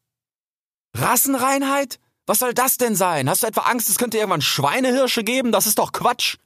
Rassenreinheit? 0.96 2.00
Was 2.28 2.40
soll 2.40 2.54
das 2.54 2.78
denn 2.78 2.96
sein? 2.96 3.30
Hast 3.30 3.44
du 3.44 3.48
etwa 3.48 3.62
Angst, 3.62 3.90
es 3.90 3.98
könnte 3.98 4.18
irgendwann 4.18 4.42
Schweinehirsche 4.42 5.24
geben? 5.24 5.52
Das 5.52 5.68
ist 5.68 5.78
doch 5.78 5.92
Quatsch, 5.92 6.38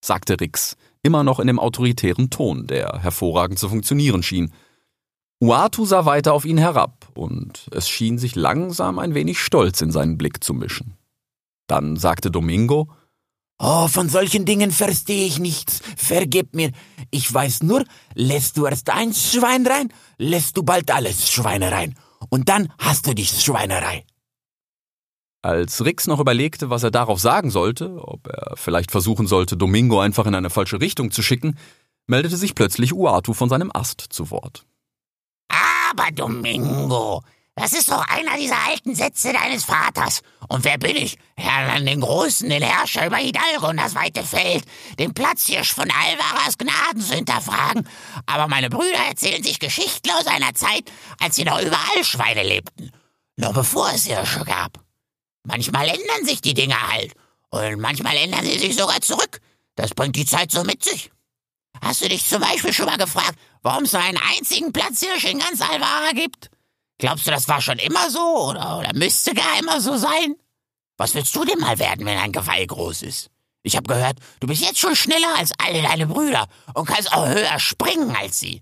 sagte 0.00 0.40
Rix, 0.40 0.76
immer 1.02 1.22
noch 1.24 1.40
in 1.40 1.46
dem 1.46 1.58
autoritären 1.58 2.30
Ton, 2.30 2.66
der 2.66 3.00
hervorragend 3.02 3.58
zu 3.58 3.68
funktionieren 3.68 4.22
schien. 4.22 4.52
Uatu 5.40 5.86
sah 5.86 6.04
weiter 6.04 6.32
auf 6.32 6.44
ihn 6.44 6.58
herab, 6.58 7.10
und 7.14 7.68
es 7.70 7.88
schien 7.88 8.18
sich 8.18 8.34
langsam 8.34 8.98
ein 8.98 9.14
wenig 9.14 9.38
Stolz 9.38 9.80
in 9.80 9.92
seinen 9.92 10.18
Blick 10.18 10.42
zu 10.42 10.52
mischen. 10.52 10.96
Dann 11.68 11.96
sagte 11.96 12.30
Domingo 12.30 12.88
Oh, 13.60 13.88
von 13.88 14.08
solchen 14.08 14.44
Dingen 14.44 14.70
verstehe 14.70 15.26
ich 15.26 15.40
nichts. 15.40 15.80
Vergib 15.96 16.54
mir. 16.54 16.70
Ich 17.10 17.32
weiß 17.32 17.64
nur, 17.64 17.84
lässt 18.14 18.56
du 18.56 18.66
erst 18.66 18.88
ein 18.90 19.12
Schwein 19.12 19.66
rein, 19.66 19.92
lässt 20.16 20.56
du 20.56 20.62
bald 20.62 20.92
alles 20.92 21.28
Schweine 21.28 21.72
rein. 21.72 21.96
Und 22.28 22.48
dann 22.48 22.72
hast 22.78 23.08
du 23.08 23.14
die 23.14 23.26
Schweinerei. 23.26 24.04
Als 25.42 25.84
Rix 25.84 26.06
noch 26.06 26.20
überlegte, 26.20 26.70
was 26.70 26.84
er 26.84 26.92
darauf 26.92 27.20
sagen 27.20 27.50
sollte, 27.50 27.98
ob 28.00 28.28
er 28.28 28.56
vielleicht 28.56 28.92
versuchen 28.92 29.26
sollte, 29.26 29.56
Domingo 29.56 30.00
einfach 30.00 30.26
in 30.26 30.34
eine 30.36 30.50
falsche 30.50 30.80
Richtung 30.80 31.10
zu 31.10 31.22
schicken, 31.22 31.56
meldete 32.06 32.36
sich 32.36 32.54
plötzlich 32.54 32.92
Uatu 32.92 33.34
von 33.34 33.48
seinem 33.48 33.70
Ast 33.74 34.00
zu 34.00 34.30
Wort. 34.30 34.67
Aber 35.90 36.10
Domingo, 36.10 37.22
das 37.54 37.72
ist 37.72 37.90
doch 37.90 38.06
einer 38.08 38.36
dieser 38.36 38.58
alten 38.68 38.94
Sätze 38.94 39.32
deines 39.32 39.64
Vaters. 39.64 40.22
Und 40.48 40.64
wer 40.64 40.78
bin 40.78 40.96
ich? 40.96 41.18
Herrn 41.36 41.86
den 41.86 42.00
Großen, 42.00 42.48
den 42.48 42.62
Herrscher 42.62 43.06
über 43.06 43.16
Hidalgo 43.16 43.68
und 43.68 43.78
das 43.78 43.94
weite 43.94 44.22
Feld, 44.22 44.64
den 44.98 45.12
Platzhirsch 45.12 45.72
von 45.72 45.90
Alvaras 45.90 46.56
Gnaden 46.56 47.02
zu 47.02 47.14
hinterfragen. 47.14 47.88
Aber 48.26 48.46
meine 48.46 48.70
Brüder 48.70 48.98
erzählen 49.08 49.42
sich 49.42 49.58
Geschichten 49.58 50.10
aus 50.12 50.26
einer 50.26 50.54
Zeit, 50.54 50.90
als 51.20 51.36
sie 51.36 51.44
noch 51.44 51.60
überall 51.60 52.04
Schweine 52.04 52.44
lebten. 52.44 52.92
Noch 53.36 53.54
bevor 53.54 53.90
es 53.92 54.06
Hirsche 54.06 54.44
gab. 54.44 54.78
Manchmal 55.44 55.88
ändern 55.88 56.24
sich 56.24 56.40
die 56.40 56.54
Dinge 56.54 56.80
halt. 56.80 57.12
Und 57.50 57.80
manchmal 57.80 58.16
ändern 58.16 58.44
sie 58.44 58.58
sich 58.58 58.76
sogar 58.76 59.00
zurück. 59.00 59.40
Das 59.74 59.94
bringt 59.94 60.16
die 60.16 60.26
Zeit 60.26 60.52
so 60.52 60.64
mit 60.64 60.84
sich. 60.84 61.10
Hast 61.82 62.02
du 62.02 62.08
dich 62.08 62.26
zum 62.26 62.40
Beispiel 62.40 62.72
schon 62.72 62.86
mal 62.86 62.96
gefragt, 62.96 63.38
warum 63.62 63.84
es 63.84 63.92
nur 63.92 64.02
einen 64.02 64.18
einzigen 64.36 64.72
Platzhirsch 64.72 65.24
in 65.24 65.38
ganz 65.38 65.60
Alvara 65.60 66.12
gibt? 66.12 66.50
Glaubst 66.98 67.26
du, 67.26 67.30
das 67.30 67.48
war 67.48 67.60
schon 67.60 67.78
immer 67.78 68.10
so 68.10 68.50
oder, 68.50 68.78
oder 68.78 68.90
müsste 68.94 69.34
gar 69.34 69.58
immer 69.58 69.80
so 69.80 69.96
sein? 69.96 70.34
Was 70.96 71.14
willst 71.14 71.34
du 71.36 71.44
denn 71.44 71.60
mal 71.60 71.78
werden, 71.78 72.04
wenn 72.06 72.18
ein 72.18 72.32
Geweih 72.32 72.66
groß 72.66 73.02
ist? 73.02 73.30
Ich 73.62 73.76
habe 73.76 73.86
gehört, 73.86 74.18
du 74.40 74.46
bist 74.46 74.62
jetzt 74.62 74.78
schon 74.78 74.96
schneller 74.96 75.36
als 75.36 75.52
alle 75.58 75.82
deine 75.82 76.06
Brüder 76.06 76.48
und 76.74 76.86
kannst 76.86 77.12
auch 77.12 77.26
höher 77.26 77.58
springen 77.58 78.14
als 78.16 78.40
sie. 78.40 78.60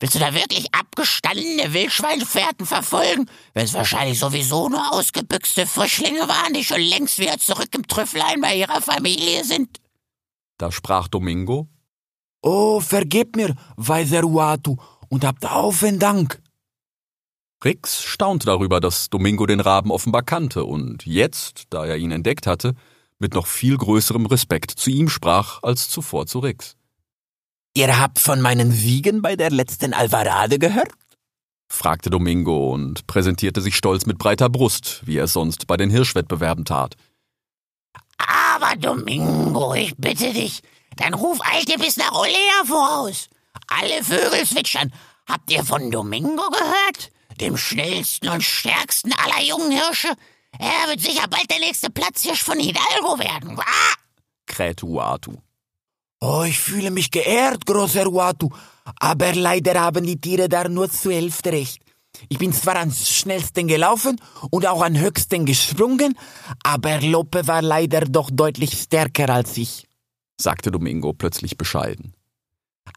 Willst 0.00 0.16
du 0.16 0.18
da 0.18 0.34
wirklich 0.34 0.74
abgestandene 0.74 1.72
Wildschweinfährten 1.72 2.66
verfolgen, 2.66 3.30
wenn 3.54 3.64
es 3.64 3.74
wahrscheinlich 3.74 4.18
sowieso 4.18 4.68
nur 4.68 4.92
ausgebüxte 4.92 5.66
Frischlinge 5.66 6.28
waren, 6.28 6.52
die 6.52 6.64
schon 6.64 6.80
längst 6.80 7.18
wieder 7.18 7.38
zurück 7.38 7.68
im 7.74 7.86
Trüfflein 7.86 8.40
bei 8.40 8.54
ihrer 8.56 8.82
Familie 8.82 9.44
sind? 9.44 9.80
Da 10.58 10.70
sprach 10.70 11.08
Domingo. 11.08 11.68
Oh, 12.46 12.78
vergib 12.80 13.36
mir, 13.36 13.54
weiser 13.76 14.22
Uatu, 14.22 14.76
und 15.08 15.24
habt 15.24 15.50
Haufen 15.50 15.98
Dank. 15.98 16.42
Rix 17.64 18.02
staunte 18.02 18.44
darüber, 18.44 18.80
dass 18.80 19.08
Domingo 19.08 19.46
den 19.46 19.60
Raben 19.60 19.90
offenbar 19.90 20.22
kannte, 20.22 20.64
und 20.64 21.06
jetzt, 21.06 21.62
da 21.70 21.86
er 21.86 21.96
ihn 21.96 22.10
entdeckt 22.10 22.46
hatte, 22.46 22.74
mit 23.18 23.32
noch 23.32 23.46
viel 23.46 23.78
größerem 23.78 24.26
Respekt 24.26 24.72
zu 24.72 24.90
ihm 24.90 25.08
sprach 25.08 25.62
als 25.62 25.88
zuvor 25.88 26.26
zu 26.26 26.40
Rix. 26.40 26.76
Ihr 27.74 27.98
habt 27.98 28.18
von 28.18 28.42
meinen 28.42 28.72
Siegen 28.72 29.22
bei 29.22 29.36
der 29.36 29.50
letzten 29.50 29.94
Alvarade 29.94 30.58
gehört? 30.58 30.92
fragte 31.70 32.10
Domingo 32.10 32.74
und 32.74 33.06
präsentierte 33.06 33.62
sich 33.62 33.74
stolz 33.74 34.04
mit 34.04 34.18
breiter 34.18 34.50
Brust, 34.50 35.00
wie 35.06 35.16
er 35.16 35.24
es 35.24 35.32
sonst 35.32 35.66
bei 35.66 35.78
den 35.78 35.88
Hirschwettbewerben 35.88 36.66
tat. 36.66 36.94
Aber 38.18 38.76
Domingo, 38.76 39.72
ich 39.72 39.96
bitte 39.96 40.34
dich, 40.34 40.60
dann 40.96 41.14
ruf 41.14 41.38
eilte 41.42 41.78
bis 41.78 41.96
nach 41.96 42.12
Olea 42.12 42.64
voraus. 42.64 43.28
Alle 43.68 44.02
Vögel 44.04 44.46
zwitschern. 44.46 44.92
Habt 45.26 45.50
ihr 45.50 45.64
von 45.64 45.90
Domingo 45.90 46.48
gehört? 46.50 47.10
Dem 47.40 47.56
schnellsten 47.56 48.28
und 48.28 48.42
stärksten 48.42 49.12
aller 49.12 49.42
jungen 49.42 49.72
Hirsche? 49.72 50.12
Er 50.58 50.88
wird 50.88 51.00
sicher 51.00 51.26
bald 51.28 51.50
der 51.50 51.58
nächste 51.58 51.90
Platzhirsch 51.90 52.42
von 52.42 52.58
Hidalgo 52.58 53.18
werden. 53.18 53.58
Ah! 53.58 53.94
krähte 54.46 54.86
Uatu. 54.86 55.32
Oh, 56.20 56.44
ich 56.46 56.58
fühle 56.58 56.90
mich 56.90 57.10
geehrt, 57.10 57.66
großer 57.66 58.06
Uatu, 58.06 58.50
aber 59.00 59.34
leider 59.34 59.80
haben 59.80 60.06
die 60.06 60.20
Tiere 60.20 60.48
da 60.48 60.68
nur 60.68 60.90
zur 60.90 61.12
Hälfte 61.12 61.52
recht. 61.52 61.82
Ich 62.28 62.38
bin 62.38 62.52
zwar 62.52 62.76
am 62.76 62.92
schnellsten 62.92 63.66
gelaufen 63.66 64.20
und 64.50 64.66
auch 64.66 64.82
am 64.82 64.96
höchsten 64.96 65.44
gesprungen, 65.44 66.16
aber 66.62 67.00
Lope 67.00 67.46
war 67.48 67.60
leider 67.60 68.02
doch 68.02 68.30
deutlich 68.32 68.80
stärker 68.80 69.28
als 69.30 69.56
ich, 69.56 69.86
sagte 70.40 70.70
Domingo 70.70 71.12
plötzlich 71.12 71.56
bescheiden. 71.56 72.14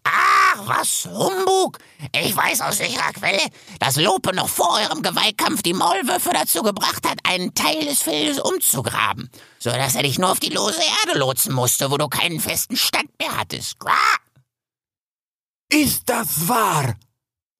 Ach, 0.03 0.67
was 0.67 1.05
Humbug! 1.05 1.77
Ich 2.13 2.35
weiß 2.35 2.61
aus 2.61 2.77
sicherer 2.77 3.13
Quelle, 3.13 3.41
dass 3.79 3.95
Lope 3.97 4.35
noch 4.35 4.49
vor 4.49 4.79
eurem 4.79 5.01
Geweihkampf 5.01 5.61
die 5.61 5.73
Maulwürfe 5.73 6.31
dazu 6.33 6.63
gebracht 6.63 7.07
hat, 7.07 7.19
einen 7.23 7.53
Teil 7.53 7.85
des 7.85 8.01
Feldes 8.01 8.39
umzugraben, 8.39 9.29
so 9.59 9.69
dass 9.69 9.95
er 9.95 10.03
dich 10.03 10.19
nur 10.19 10.31
auf 10.31 10.39
die 10.39 10.49
lose 10.49 10.81
Erde 11.05 11.19
lotsen 11.19 11.53
musste, 11.53 11.91
wo 11.91 11.97
du 11.97 12.07
keinen 12.07 12.39
festen 12.39 12.75
Stand 12.75 13.09
mehr 13.19 13.37
hattest. 13.37 13.79
Quah! 13.79 14.17
Ist 15.69 16.09
das 16.09 16.47
wahr? 16.47 16.95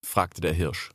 fragte 0.03 0.41
der 0.41 0.53
Hirsch. 0.53 0.91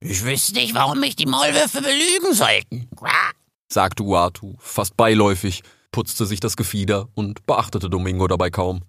Ich 0.00 0.24
wüsste 0.24 0.54
nicht, 0.54 0.74
warum 0.74 1.00
mich 1.00 1.16
die 1.16 1.26
Maulwürfe 1.26 1.80
belügen 1.80 2.34
sollten. 2.34 2.88
Quah! 2.96 3.30
sagte 3.68 4.02
Uatu, 4.02 4.54
fast 4.58 4.96
beiläufig, 4.96 5.62
putzte 5.96 6.26
sich 6.26 6.40
das 6.40 6.58
Gefieder 6.58 7.08
und 7.14 7.46
beachtete 7.46 7.88
Domingo 7.88 8.28
dabei 8.28 8.50
kaum. 8.50 8.82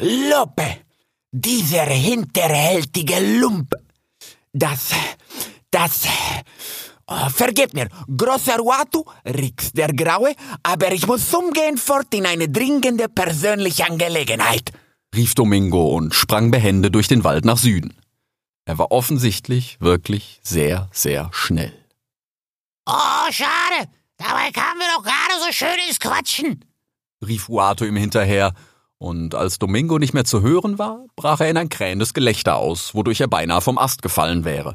Lope, 0.00 0.78
dieser 1.30 1.84
hinterhältige 1.84 3.38
Lump. 3.38 3.72
Das, 4.52 4.90
das, 5.70 6.02
oh, 7.06 7.28
vergebt 7.28 7.74
mir, 7.74 7.88
großer 8.08 8.60
Uatu, 8.60 9.04
Rix 9.24 9.70
der 9.72 9.92
Graue, 9.92 10.34
aber 10.64 10.90
ich 10.90 11.06
muss 11.06 11.32
umgehend 11.32 11.78
fort 11.78 12.12
in 12.12 12.26
eine 12.26 12.48
dringende 12.48 13.08
persönliche 13.08 13.86
Angelegenheit, 13.88 14.72
rief 15.14 15.36
Domingo 15.36 15.94
und 15.96 16.12
sprang 16.12 16.50
behende 16.50 16.90
durch 16.90 17.06
den 17.06 17.22
Wald 17.22 17.44
nach 17.44 17.58
Süden. 17.58 17.94
Er 18.64 18.78
war 18.78 18.90
offensichtlich 18.90 19.80
wirklich 19.80 20.40
sehr, 20.42 20.88
sehr 20.90 21.30
schnell. 21.32 21.72
Oh, 22.84 23.30
schade. 23.30 23.88
Dabei 24.18 24.50
kamen 24.50 24.80
wir 24.80 24.88
doch 24.96 25.02
gerade 25.02 25.44
so 25.44 25.52
schön 25.52 25.78
ins 25.88 26.00
Quatschen, 26.00 26.64
rief 27.26 27.48
Uato 27.48 27.84
ihm 27.84 27.96
hinterher, 27.96 28.54
und 28.98 29.34
als 29.34 29.58
Domingo 29.58 29.98
nicht 29.98 30.14
mehr 30.14 30.24
zu 30.24 30.40
hören 30.40 30.78
war, 30.78 31.04
brach 31.16 31.40
er 31.40 31.50
in 31.50 31.58
ein 31.58 31.68
krähendes 31.68 32.14
Gelächter 32.14 32.56
aus, 32.56 32.94
wodurch 32.94 33.20
er 33.20 33.28
beinahe 33.28 33.60
vom 33.60 33.76
Ast 33.76 34.00
gefallen 34.00 34.44
wäre. 34.44 34.74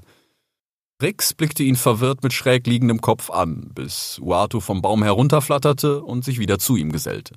Rix 1.02 1.34
blickte 1.34 1.64
ihn 1.64 1.76
verwirrt 1.76 2.22
mit 2.22 2.32
schräg 2.32 2.68
liegendem 2.68 3.02
Kopf 3.02 3.32
an, 3.32 3.72
bis 3.74 4.20
Uato 4.20 4.60
vom 4.60 4.84
Baum 4.84 5.02
herunterflatterte 5.02 6.04
und 6.04 6.24
sich 6.24 6.38
wieder 6.38 6.60
zu 6.60 6.76
ihm 6.76 6.92
gesellte. 6.92 7.34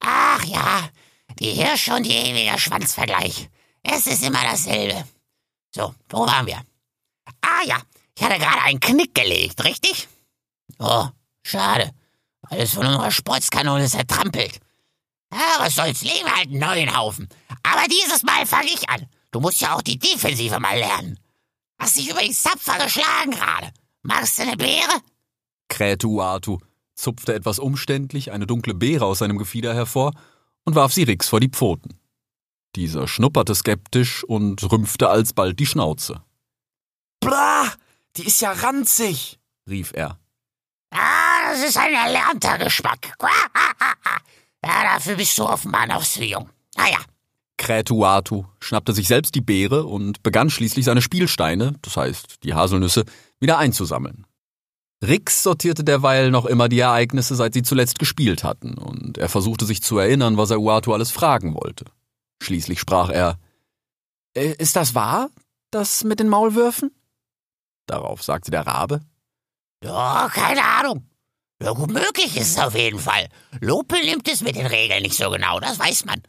Ach 0.00 0.44
ja, 0.44 0.88
die 1.38 1.50
Hirsche 1.50 1.94
und 1.94 2.06
die 2.06 2.12
ewige 2.12 2.58
Schwanzvergleich. 2.58 3.50
Es 3.82 4.06
ist 4.06 4.24
immer 4.26 4.42
dasselbe. 4.42 5.04
So, 5.74 5.94
wo 6.08 6.26
waren 6.26 6.46
wir? 6.46 6.62
Ah 7.40 7.62
ja, 7.66 7.78
ich 8.16 8.22
hatte 8.22 8.38
gerade 8.38 8.62
einen 8.62 8.80
Knick 8.80 9.14
gelegt, 9.14 9.64
richtig? 9.64 10.08
Oh, 10.78 11.08
schade. 11.42 11.90
Alles 12.42 12.74
von 12.74 12.86
unserer 12.86 13.10
Sportskanone 13.10 13.88
zertrampelt. 13.88 14.60
Ja, 15.32 15.56
was 15.58 15.74
soll's, 15.74 16.02
legen 16.02 16.26
wir 16.26 16.36
halt 16.36 16.48
einen 16.48 16.60
neuen 16.60 16.96
Haufen. 16.96 17.28
Aber 17.62 17.86
dieses 17.88 18.22
Mal 18.22 18.46
fange 18.46 18.68
ich 18.68 18.88
an. 18.88 19.06
Du 19.32 19.40
musst 19.40 19.60
ja 19.60 19.74
auch 19.74 19.82
die 19.82 19.98
Defensive 19.98 20.60
mal 20.60 20.78
lernen. 20.78 21.18
Hast 21.78 21.96
dich 21.96 22.08
übrigens 22.08 22.42
tapfer 22.42 22.78
geschlagen 22.84 23.32
gerade. 23.32 23.72
Magst 24.02 24.38
du 24.38 24.42
eine 24.42 24.56
Beere? 24.56 25.00
krähte 25.68 26.06
Uatu, 26.06 26.58
zupfte 26.94 27.34
etwas 27.34 27.58
umständlich 27.58 28.30
eine 28.30 28.46
dunkle 28.46 28.74
Beere 28.74 29.06
aus 29.06 29.18
seinem 29.18 29.38
Gefieder 29.38 29.74
hervor 29.74 30.12
und 30.64 30.76
warf 30.76 30.92
sie 30.92 31.02
Rix 31.02 31.28
vor 31.28 31.40
die 31.40 31.48
Pfoten. 31.48 31.98
Dieser 32.76 33.06
schnupperte 33.06 33.54
skeptisch 33.54 34.24
und 34.24 34.70
rümpfte 34.70 35.08
alsbald 35.08 35.58
die 35.60 35.66
Schnauze. 35.66 36.22
Blah, 37.20 37.72
die 38.16 38.26
ist 38.26 38.40
ja 38.40 38.52
ranzig, 38.52 39.38
rief 39.68 39.92
er. 39.94 40.18
Ah, 40.90 41.50
das 41.50 41.62
ist 41.68 41.76
ein 41.76 41.94
erlernter 41.94 42.58
Geschmack. 42.58 43.14
Ja, 44.66 44.94
dafür 44.94 45.16
bist 45.16 45.36
du 45.36 45.44
offenbar 45.44 45.86
noch 45.86 46.02
zu 46.02 46.24
jung. 46.24 46.48
Naja. 46.76 46.96
krähte 47.58 47.92
Uatu, 47.92 48.46
schnappte 48.60 48.94
sich 48.94 49.08
selbst 49.08 49.34
die 49.34 49.42
Beere 49.42 49.84
und 49.84 50.22
begann 50.22 50.48
schließlich 50.48 50.86
seine 50.86 51.02
Spielsteine, 51.02 51.74
das 51.82 51.98
heißt 51.98 52.42
die 52.42 52.54
Haselnüsse, 52.54 53.04
wieder 53.40 53.58
einzusammeln. 53.58 54.26
Rix 55.02 55.42
sortierte 55.42 55.84
derweil 55.84 56.30
noch 56.30 56.46
immer 56.46 56.70
die 56.70 56.78
Ereignisse, 56.78 57.34
seit 57.34 57.52
sie 57.52 57.62
zuletzt 57.62 57.98
gespielt 57.98 58.42
hatten, 58.42 58.78
und 58.78 59.18
er 59.18 59.28
versuchte 59.28 59.66
sich 59.66 59.82
zu 59.82 59.98
erinnern, 59.98 60.38
was 60.38 60.50
er 60.50 60.60
Uatu 60.60 60.94
alles 60.94 61.10
fragen 61.10 61.54
wollte. 61.54 61.84
Schließlich 62.44 62.78
sprach 62.80 63.10
er 63.10 63.38
Äh, 64.36 64.54
Ist 64.58 64.76
das 64.76 64.94
wahr, 64.94 65.30
das 65.70 66.04
mit 66.04 66.20
den 66.20 66.28
Maulwürfen? 66.28 66.90
Darauf 67.86 68.22
sagte 68.22 68.50
der 68.50 68.66
Rabe 68.66 69.00
Ja, 69.82 70.28
keine 70.32 70.62
Ahnung. 70.64 71.08
Ja, 71.62 71.72
gut 71.72 71.90
möglich 71.90 72.36
ist 72.36 72.50
es 72.50 72.58
auf 72.58 72.74
jeden 72.74 72.98
Fall. 72.98 73.28
Lope 73.60 73.94
nimmt 74.04 74.28
es 74.28 74.42
mit 74.42 74.56
den 74.56 74.66
Regeln 74.66 75.02
nicht 75.02 75.16
so 75.16 75.30
genau, 75.30 75.60
das 75.60 75.78
weiß 75.78 76.04
man. 76.04 76.22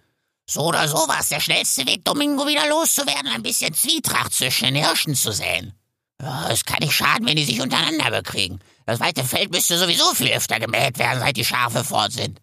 So 0.47 0.61
oder 0.67 0.87
so 0.87 0.97
war 1.07 1.19
es 1.19 1.29
der 1.29 1.39
schnellste 1.39 1.85
Weg, 1.87 2.05
Domingo 2.05 2.45
wieder 2.45 2.69
loszuwerden, 2.69 3.27
ein 3.31 3.41
bisschen 3.43 3.73
Zwietracht 3.73 4.33
zwischen 4.33 4.65
den 4.65 4.75
Hirschen 4.85 5.15
zu 5.15 5.31
säen. 5.31 5.73
Ja, 6.21 6.49
es 6.49 6.63
kann 6.63 6.79
nicht 6.79 6.93
schaden, 6.93 7.25
wenn 7.27 7.35
die 7.35 7.43
sich 7.43 7.59
untereinander 7.59 8.11
bekriegen. 8.11 8.59
Das 8.85 8.99
weite 8.99 9.23
Feld 9.23 9.51
müsste 9.51 9.77
sowieso 9.77 10.13
viel 10.13 10.31
öfter 10.31 10.59
gemäht 10.59 10.99
werden, 10.99 11.19
seit 11.19 11.35
die 11.35 11.43
Schafe 11.43 11.83
fort 11.83 12.13
sind. 12.13 12.39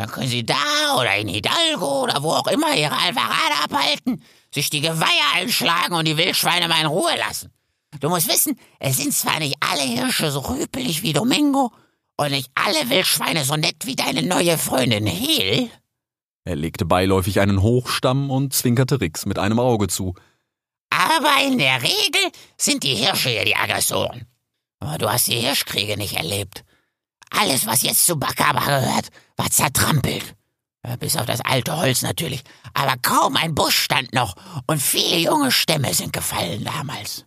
Dann 0.00 0.10
können 0.10 0.28
sie 0.28 0.46
da 0.46 0.96
oder 0.98 1.14
in 1.16 1.28
Hidalgo 1.28 2.04
oder 2.04 2.22
wo 2.22 2.30
auch 2.30 2.46
immer 2.46 2.74
ihre 2.74 2.96
Alvarade 2.96 3.62
abhalten, 3.62 4.22
sich 4.50 4.70
die 4.70 4.80
Geweihe 4.80 5.34
einschlagen 5.34 5.94
und 5.94 6.08
die 6.08 6.16
Wildschweine 6.16 6.68
mal 6.68 6.80
in 6.80 6.86
Ruhe 6.86 7.14
lassen. 7.18 7.52
Du 8.00 8.08
musst 8.08 8.26
wissen, 8.26 8.58
es 8.78 8.96
sind 8.96 9.12
zwar 9.12 9.40
nicht 9.40 9.56
alle 9.60 9.82
Hirsche 9.82 10.30
so 10.30 10.40
rüpelig 10.40 11.02
wie 11.02 11.12
Domingo 11.12 11.70
und 12.16 12.30
nicht 12.30 12.50
alle 12.54 12.88
Wildschweine 12.88 13.44
so 13.44 13.56
nett 13.56 13.84
wie 13.84 13.94
deine 13.94 14.22
neue 14.22 14.56
Freundin 14.56 15.06
Hel. 15.06 15.68
Er 16.44 16.56
legte 16.56 16.86
beiläufig 16.86 17.38
einen 17.40 17.60
Hochstamm 17.60 18.30
und 18.30 18.54
zwinkerte 18.54 19.02
Rix 19.02 19.26
mit 19.26 19.38
einem 19.38 19.60
Auge 19.60 19.88
zu. 19.88 20.14
Aber 20.88 21.46
in 21.46 21.58
der 21.58 21.82
Regel 21.82 22.32
sind 22.56 22.84
die 22.84 22.94
Hirsche 22.94 23.32
ja 23.32 23.44
die 23.44 23.54
Aggressoren. 23.54 24.24
Aber 24.78 24.96
du 24.96 25.12
hast 25.12 25.26
die 25.26 25.40
Hirschkriege 25.40 25.98
nicht 25.98 26.16
erlebt. 26.16 26.64
Alles, 27.30 27.66
was 27.66 27.82
jetzt 27.82 28.04
zu 28.06 28.16
Bakaba 28.18 28.60
gehört, 28.60 29.08
war 29.36 29.50
zertrampelt. 29.50 30.34
Bis 30.98 31.16
auf 31.16 31.26
das 31.26 31.40
alte 31.42 31.76
Holz 31.76 32.02
natürlich. 32.02 32.42
Aber 32.74 32.96
kaum 33.00 33.36
ein 33.36 33.54
Busch 33.54 33.78
stand 33.78 34.12
noch 34.14 34.34
und 34.66 34.80
viele 34.80 35.18
junge 35.18 35.52
Stämme 35.52 35.92
sind 35.94 36.12
gefallen 36.12 36.64
damals. 36.64 37.26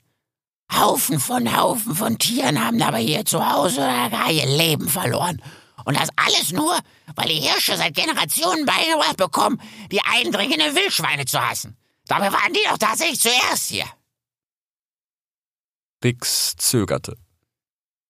Haufen 0.72 1.20
von 1.20 1.56
Haufen 1.56 1.96
von 1.96 2.18
Tieren 2.18 2.64
haben 2.64 2.80
dabei 2.80 3.02
hier 3.02 3.26
zu 3.26 3.48
Hause 3.48 3.78
oder 3.78 4.10
gar 4.10 4.32
ihr 4.32 4.46
Leben 4.46 4.90
verloren. 4.90 5.42
Und 5.86 6.00
das 6.00 6.10
alles 6.16 6.52
nur, 6.52 6.78
weil 7.16 7.28
die 7.28 7.42
Hirsche 7.42 7.78
seit 7.78 7.94
Generationen 7.94 8.66
beigebracht 8.66 9.18
bekommen, 9.18 9.62
die 9.92 10.02
eindringenden 10.02 10.76
Wildschweine 10.76 11.26
zu 11.26 11.40
hassen. 11.40 11.78
Dabei 12.08 12.32
waren 12.32 12.54
die 12.54 12.64
doch 12.70 12.78
tatsächlich 12.78 13.20
zuerst 13.20 13.70
hier. 13.70 13.86
Rix 16.04 16.56
zögerte. 16.58 17.16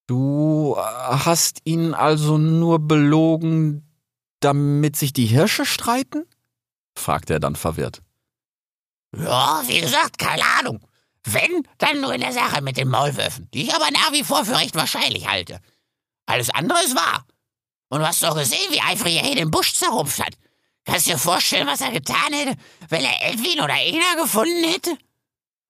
Du 0.08 0.76
hast 0.78 1.60
ihn 1.64 1.94
also 1.94 2.38
nur 2.38 2.80
belogen, 2.80 3.88
damit 4.40 4.96
sich 4.96 5.14
die 5.14 5.26
Hirsche 5.26 5.66
streiten? 5.66 6.26
fragte 6.98 7.34
er 7.34 7.40
dann 7.40 7.56
verwirrt. 7.56 8.02
Ja, 9.16 9.64
wie 9.68 9.80
gesagt, 9.80 10.18
keine 10.18 10.44
Ahnung. 10.60 10.80
Wenn, 11.24 11.68
dann 11.78 12.02
nur 12.02 12.14
in 12.14 12.22
der 12.22 12.34
Sache 12.34 12.62
mit 12.62 12.78
den 12.78 12.90
Maulwürfen, 12.90 13.50
die 13.54 13.64
ich 13.64 13.74
aber 13.74 13.90
nach 13.92 14.12
wie 14.12 14.24
vor 14.24 14.44
für 14.44 14.58
recht 14.58 14.76
wahrscheinlich 14.76 15.28
halte. 15.28 15.60
Alles 16.26 16.50
andere 16.50 16.84
ist 16.84 16.96
wahr. 16.96 17.26
Und 17.90 18.00
du 18.00 18.08
hast 18.08 18.24
doch 18.24 18.36
gesehen, 18.36 18.72
wie 18.72 18.82
eifrig 18.82 19.16
er 19.16 19.26
hier 19.26 19.36
den 19.36 19.52
Busch 19.52 19.74
zerrupft 19.74 20.20
hat. 20.20 20.34
Kannst 20.86 21.08
du 21.08 21.12
dir 21.12 21.18
vorstellen, 21.18 21.68
was 21.68 21.80
er 21.82 21.92
getan 21.92 22.34
hätte, 22.34 22.60
wenn 22.90 23.04
er 23.04 23.30
Edwin 23.30 23.62
oder 23.62 23.76
Ena 23.76 24.22
gefunden 24.22 24.64
hätte? 24.66 24.98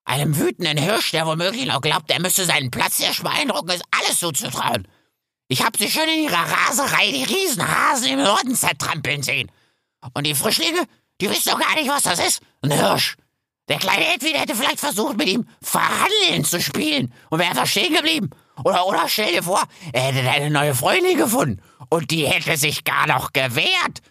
Einem 0.05 0.37
wütenden 0.37 0.77
Hirsch, 0.77 1.11
der 1.11 1.25
womöglich 1.25 1.65
noch 1.65 1.81
glaubt, 1.81 2.11
er 2.11 2.21
müsste 2.21 2.45
seinen 2.45 2.71
Platz 2.71 2.97
hier 2.97 3.11
beeindrucken, 3.23 3.69
ist 3.69 3.85
alles 3.91 4.19
zuzutrauen. 4.19 4.87
Ich 5.47 5.63
hab 5.63 5.77
sie 5.77 5.89
schon 5.89 6.07
in 6.07 6.23
ihrer 6.23 6.45
Raserei 6.45 7.11
die 7.11 7.23
Riesenhasen 7.23 8.07
im 8.07 8.23
Norden 8.23 8.55
zertrampeln 8.55 9.23
sehen. 9.23 9.51
Und 10.13 10.25
die 10.25 10.35
Frischlinge, 10.35 10.85
die 11.21 11.29
wissen 11.29 11.51
doch 11.51 11.59
gar 11.59 11.75
nicht, 11.75 11.89
was 11.89 12.03
das 12.03 12.19
ist. 12.19 12.41
Ein 12.61 12.71
Hirsch. 12.71 13.15
Der 13.69 13.77
kleine 13.77 14.13
Edwin 14.13 14.35
hätte 14.35 14.55
vielleicht 14.55 14.79
versucht, 14.79 15.17
mit 15.17 15.29
ihm 15.29 15.47
Verhandeln 15.61 16.43
zu 16.43 16.61
spielen 16.61 17.13
und 17.29 17.39
wäre 17.39 17.51
einfach 17.51 17.67
stehen 17.67 17.93
geblieben. 17.93 18.29
Oder, 18.63 18.85
oder 18.85 19.07
stell 19.07 19.31
dir 19.31 19.43
vor, 19.43 19.63
er 19.93 20.01
hätte 20.01 20.29
eine 20.29 20.49
neue 20.49 20.75
Freundin 20.75 21.17
gefunden 21.17 21.61
und 21.89 22.11
die 22.11 22.27
hätte 22.27 22.57
sich 22.57 22.83
gar 22.83 23.07
noch 23.07 23.31
gewehrt. 23.31 24.01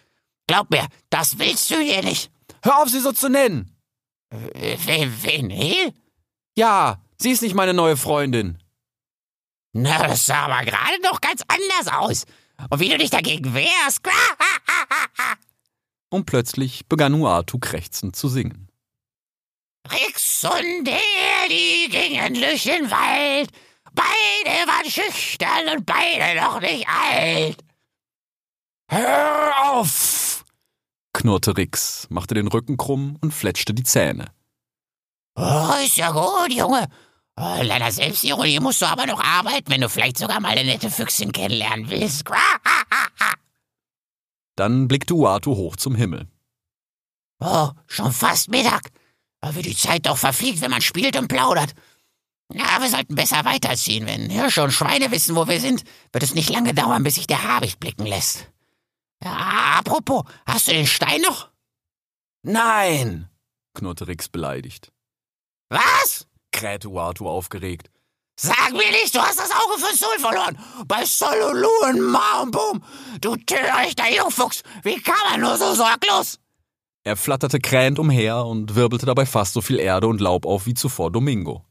Glaub 0.47 0.71
mir, 0.71 0.87
das 1.09 1.37
willst 1.37 1.69
du 1.69 1.77
hier 1.77 2.03
nicht. 2.03 2.31
Hör 2.63 2.81
auf, 2.81 2.89
sie 2.89 2.99
so 2.99 3.11
zu 3.11 3.29
nennen. 3.29 3.72
Hel? 5.49 5.93
Ja, 6.55 7.01
sie 7.19 7.31
ist 7.31 7.41
nicht 7.41 7.55
meine 7.55 7.73
neue 7.73 7.97
Freundin. 7.97 8.57
Na, 9.73 10.07
das 10.07 10.25
sah 10.25 10.45
aber 10.45 10.65
gerade 10.65 11.01
noch 11.01 11.19
ganz 11.19 11.43
anders 11.47 11.93
aus. 11.93 12.25
Und 12.69 12.79
wie 12.79 12.89
du 12.89 12.97
dich 12.97 13.09
dagegen 13.09 13.53
wehrst. 13.53 14.01
Und 16.09 16.25
plötzlich 16.25 16.87
begann 16.87 17.15
Uatu 17.15 17.57
krächzend 17.57 18.15
zu 18.15 18.27
singen. 18.27 18.69
Rix 19.91 20.43
und 20.43 20.85
der, 20.85 21.49
die 21.49 21.89
gingen 21.89 22.35
durch 22.35 22.63
den 22.63 22.89
Wald. 22.89 23.49
Beide 23.93 24.67
waren 24.67 24.89
schüchtern 24.89 25.75
und 25.75 25.85
beide 25.85 26.39
noch 26.39 26.59
nicht 26.61 26.87
alt. 26.87 27.57
Hör 28.89 29.71
auf! 29.71 30.22
Knurrte 31.13 31.57
Rix, 31.57 32.07
machte 32.09 32.33
den 32.33 32.47
Rücken 32.47 32.77
krumm 32.77 33.17
und 33.21 33.33
fletschte 33.33 33.73
die 33.73 33.83
Zähne. 33.83 34.31
Oh, 35.35 35.73
ist 35.83 35.97
ja 35.97 36.11
gut, 36.11 36.51
Junge. 36.51 36.87
Oh, 37.35 37.63
deiner 37.63 37.91
Selbstironie 37.91 38.59
musst 38.59 38.81
du 38.81 38.85
aber 38.85 39.07
noch 39.07 39.19
arbeiten, 39.19 39.71
wenn 39.71 39.81
du 39.81 39.89
vielleicht 39.89 40.17
sogar 40.17 40.39
mal 40.39 40.49
eine 40.49 40.65
nette 40.65 40.91
Füchsin 40.91 41.31
kennenlernen 41.31 41.89
willst. 41.89 42.25
Dann 44.55 44.87
blickte 44.87 45.15
Uatu 45.15 45.55
hoch 45.55 45.75
zum 45.75 45.95
Himmel. 45.95 46.27
Oh, 47.39 47.69
schon 47.87 48.11
fast 48.11 48.49
Mittag. 48.49 48.91
Aber 49.41 49.55
wie 49.55 49.63
die 49.63 49.75
Zeit 49.75 50.05
doch 50.05 50.17
verfliegt, 50.17 50.61
wenn 50.61 50.71
man 50.71 50.81
spielt 50.81 51.17
und 51.17 51.27
plaudert. 51.27 51.73
Ja, 52.53 52.79
wir 52.79 52.89
sollten 52.89 53.15
besser 53.15 53.43
weiterziehen. 53.45 54.05
Wenn 54.05 54.29
Hirsche 54.29 54.63
und 54.63 54.71
Schweine 54.71 55.09
wissen, 55.09 55.35
wo 55.35 55.47
wir 55.47 55.59
sind, 55.59 55.83
wird 56.11 56.23
es 56.23 56.35
nicht 56.35 56.51
lange 56.51 56.75
dauern, 56.75 57.03
bis 57.03 57.15
sich 57.15 57.25
der 57.25 57.43
Habicht 57.43 57.79
blicken 57.79 58.05
lässt. 58.05 58.52
Ja, 59.23 59.79
apropos, 59.79 60.23
hast 60.45 60.67
du 60.67 60.73
den 60.73 60.87
Stein 60.87 61.21
noch? 61.21 61.49
Nein! 62.43 63.29
knurrte 63.73 64.07
Rix 64.07 64.29
beleidigt. 64.29 64.91
Was? 65.69 66.27
krähte 66.51 66.89
Uatu 66.89 67.27
aufgeregt. 67.27 67.89
Sag 68.39 68.71
mir 68.71 68.91
nicht, 68.91 69.13
du 69.15 69.19
hast 69.19 69.39
das 69.39 69.51
Auge 69.51 69.79
für 69.79 69.95
Sol 69.95 70.19
verloren. 70.19 70.57
Bei 70.87 71.05
Solulu 71.05 71.69
und 71.87 72.01
Ma 72.01 72.41
und 72.41 72.51
Boom. 72.51 72.83
Du 73.21 73.35
törichter 73.35 74.09
Jungfuchs. 74.15 74.63
Wie 74.81 74.99
kann 74.99 75.15
man 75.29 75.41
nur 75.41 75.55
so 75.57 75.73
sorglos? 75.73 76.39
Er 77.03 77.15
flatterte 77.15 77.59
krähend 77.59 77.99
umher 77.99 78.45
und 78.45 78.75
wirbelte 78.75 79.05
dabei 79.05 79.25
fast 79.25 79.53
so 79.53 79.61
viel 79.61 79.79
Erde 79.79 80.07
und 80.07 80.21
Laub 80.21 80.45
auf 80.45 80.65
wie 80.65 80.73
zuvor 80.73 81.11
Domingo. 81.11 81.63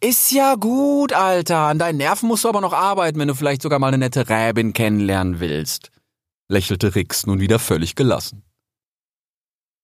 Ist 0.00 0.32
ja 0.32 0.54
gut, 0.54 1.12
Alter. 1.12 1.58
An 1.58 1.78
deinen 1.78 1.98
Nerven 1.98 2.28
musst 2.28 2.44
du 2.44 2.48
aber 2.48 2.60
noch 2.60 2.72
arbeiten, 2.72 3.18
wenn 3.18 3.28
du 3.28 3.34
vielleicht 3.34 3.62
sogar 3.62 3.78
mal 3.78 3.88
eine 3.88 3.98
nette 3.98 4.28
Räbin 4.28 4.72
kennenlernen 4.72 5.40
willst, 5.40 5.90
lächelte 6.52 6.94
Rix 6.94 7.26
nun 7.26 7.40
wieder 7.40 7.58
völlig 7.58 7.96
gelassen. 7.96 8.44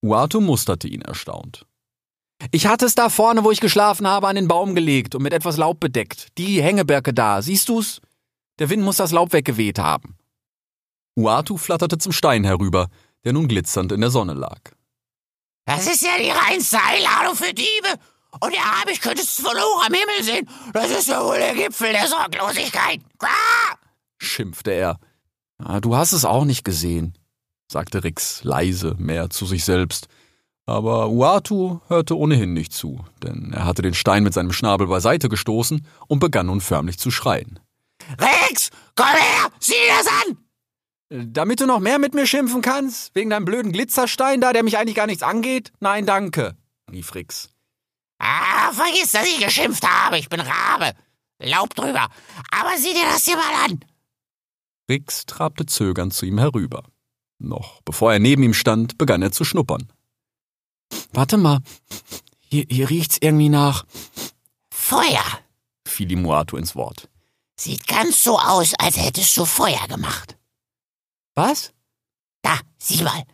Uatu 0.05 0.41
musterte 0.41 0.87
ihn 0.87 1.03
erstaunt. 1.03 1.67
Ich 2.53 2.67
hatte 2.69 2.87
es 2.87 2.95
da 2.95 3.09
vorne, 3.09 3.43
wo 3.43 3.51
ich 3.51 3.61
geschlafen 3.61 4.07
habe, 4.07 4.29
an 4.29 4.37
den 4.37 4.47
Baum 4.47 4.77
gelegt 4.77 5.17
und 5.17 5.23
mit 5.23 5.33
etwas 5.33 5.57
Laub 5.57 5.81
bedeckt. 5.81 6.29
Die 6.39 6.63
Hängeberke 6.63 7.13
da, 7.13 7.43
siehst 7.43 7.69
du's? 7.69 8.01
Der 8.61 8.71
Wind 8.71 8.85
muss 8.85 8.97
das 8.97 9.11
Laub 9.11 9.33
weggeweht 9.33 9.81
haben. 9.81 10.17
Uatu 11.17 11.57
flatterte 11.57 11.99
zum 11.99 12.13
Stein 12.13 12.45
herüber, 12.45 12.89
der 13.25 13.33
nun 13.33 13.49
glitzernd 13.49 13.91
in 13.91 14.01
der 14.01 14.11
Sonne 14.11 14.35
lag. 14.35 14.61
Das 15.65 15.87
ist 15.89 16.03
ja 16.03 16.17
die 16.17 16.31
reinste 16.31 16.79
Einladung 16.81 17.35
für 17.35 17.53
Diebe. 17.53 17.99
Und 18.41 18.53
der 18.53 18.81
Habicht 18.81 19.03
könntest 19.03 19.39
du 19.39 19.43
von 19.43 19.57
hoch 19.57 19.85
am 19.85 19.93
Himmel 19.93 20.23
sehen. 20.23 20.49
Das 20.73 20.91
ist 20.91 21.09
ja 21.09 21.25
wohl 21.25 21.39
der 21.39 21.55
Gipfel 21.55 21.93
der 21.93 22.07
Sorglosigkeit. 22.07 23.01
Ah! 23.21 23.77
schimpfte 24.19 24.71
er. 24.71 25.01
Du 25.59 25.97
hast 25.97 26.13
es 26.13 26.25
auch 26.25 26.45
nicht 26.45 26.65
gesehen, 26.65 27.15
sagte 27.71 28.05
Rix 28.05 28.45
leise, 28.45 28.95
mehr 28.99 29.31
zu 29.31 29.45
sich 29.47 29.65
selbst. 29.65 30.09
Aber 30.67 31.09
Uatu 31.09 31.81
hörte 31.89 32.17
ohnehin 32.17 32.53
nicht 32.53 32.73
zu, 32.73 33.05
denn 33.23 33.53
er 33.55 33.65
hatte 33.65 33.83
den 33.83 33.95
Stein 33.95 34.23
mit 34.23 34.35
seinem 34.35 34.53
Schnabel 34.53 34.87
beiseite 34.87 35.29
gestoßen 35.29 35.87
und 36.07 36.19
begann 36.19 36.47
nun 36.47 36.61
förmlich 36.61 36.99
zu 36.99 37.11
schreien. 37.11 37.59
Rex, 38.19 38.71
komm 38.95 39.07
her, 39.07 39.51
sieh 39.59 39.73
dir 39.73 39.97
das 39.99 40.07
an! 40.07 41.33
Damit 41.33 41.61
du 41.61 41.67
noch 41.67 41.81
mehr 41.81 41.99
mit 41.99 42.15
mir 42.15 42.27
schimpfen 42.27 42.61
kannst? 42.61 43.15
Wegen 43.15 43.31
deinem 43.31 43.47
blöden 43.47 43.73
Glitzerstein 43.73 44.43
da, 44.43 44.53
der 44.53 44.63
mich 44.63 44.77
eigentlich 44.77 44.95
gar 44.95 45.07
nichts 45.07 45.23
angeht? 45.23 45.73
Nein, 45.81 46.05
danke, 46.05 46.55
rief 46.93 47.15
Rix. 47.15 47.49
Ah, 48.19 48.71
vergiss, 48.73 49.13
dass 49.13 49.27
ich 49.27 49.43
geschimpft 49.43 49.87
habe. 49.89 50.19
Ich 50.19 50.29
bin 50.29 50.41
Rabe. 50.41 50.93
Laub 51.41 51.75
drüber. 51.75 52.09
Aber 52.51 52.77
sieh 52.77 52.93
dir 52.93 53.05
das 53.05 53.25
hier 53.25 53.37
mal 53.37 53.65
an. 53.65 53.81
Rix 54.89 55.27
trabte 55.27 55.67
zögernd 55.67 56.15
zu 56.15 56.27
ihm 56.27 56.39
herüber. 56.39 56.85
Noch 57.39 57.83
bevor 57.83 58.13
er 58.13 58.19
neben 58.19 58.43
ihm 58.43 58.55
stand, 58.55 58.99
begann 58.99 59.23
er 59.23 59.33
zu 59.33 59.45
schnuppern. 59.45 59.93
Warte 61.13 61.37
mal. 61.37 61.61
Hier, 62.41 62.65
hier 62.69 62.89
riecht's 62.89 63.19
irgendwie 63.21 63.51
nach. 63.51 63.85
Feuer, 64.73 65.25
fiel 65.87 66.11
ihm 66.11 66.23
Muato 66.23 66.57
ins 66.57 66.75
Wort. 66.75 67.09
Sieht 67.57 67.87
ganz 67.87 68.23
so 68.23 68.39
aus, 68.39 68.73
als 68.79 68.97
hättest 68.97 69.37
du 69.37 69.45
Feuer 69.45 69.87
gemacht. 69.89 70.37
Was? 71.35 71.73
Da, 72.43 72.59
sieh 72.79 73.03
mal. 73.03 73.25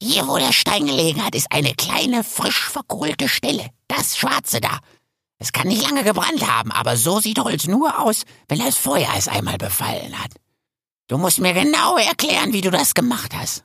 Hier, 0.00 0.28
wo 0.28 0.36
der 0.36 0.52
Stein 0.52 0.86
gelegen 0.86 1.24
hat, 1.24 1.34
ist 1.34 1.50
eine 1.50 1.74
kleine, 1.74 2.22
frisch 2.22 2.68
verkohlte 2.68 3.28
Stelle. 3.28 3.70
Das 3.88 4.16
Schwarze 4.16 4.60
da. 4.60 4.78
Es 5.38 5.52
kann 5.52 5.68
nicht 5.68 5.82
lange 5.82 6.04
gebrannt 6.04 6.46
haben, 6.46 6.72
aber 6.72 6.96
so 6.96 7.20
sieht 7.20 7.38
Holz 7.38 7.66
nur 7.66 8.00
aus, 8.00 8.24
wenn 8.48 8.58
das 8.58 8.76
Feuer 8.76 9.08
es 9.16 9.28
einmal 9.28 9.58
befallen 9.58 10.18
hat. 10.18 10.32
Du 11.08 11.16
musst 11.16 11.40
mir 11.40 11.54
genau 11.54 11.96
erklären, 11.96 12.52
wie 12.52 12.60
du 12.60 12.70
das 12.70 12.94
gemacht 12.94 13.34
hast. 13.34 13.64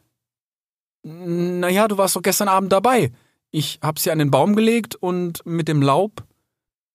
Naja, 1.03 1.89
du 1.89 1.97
warst 1.97 2.15
doch 2.15 2.21
gestern 2.21 2.47
Abend 2.47 2.71
dabei. 2.71 3.11
Ich 3.51 3.79
hab 3.81 3.99
sie 3.99 4.11
an 4.11 4.19
den 4.19 4.31
Baum 4.31 4.55
gelegt 4.55 4.95
und 4.95 5.45
mit 5.45 5.67
dem 5.67 5.81
Laub. 5.81 6.23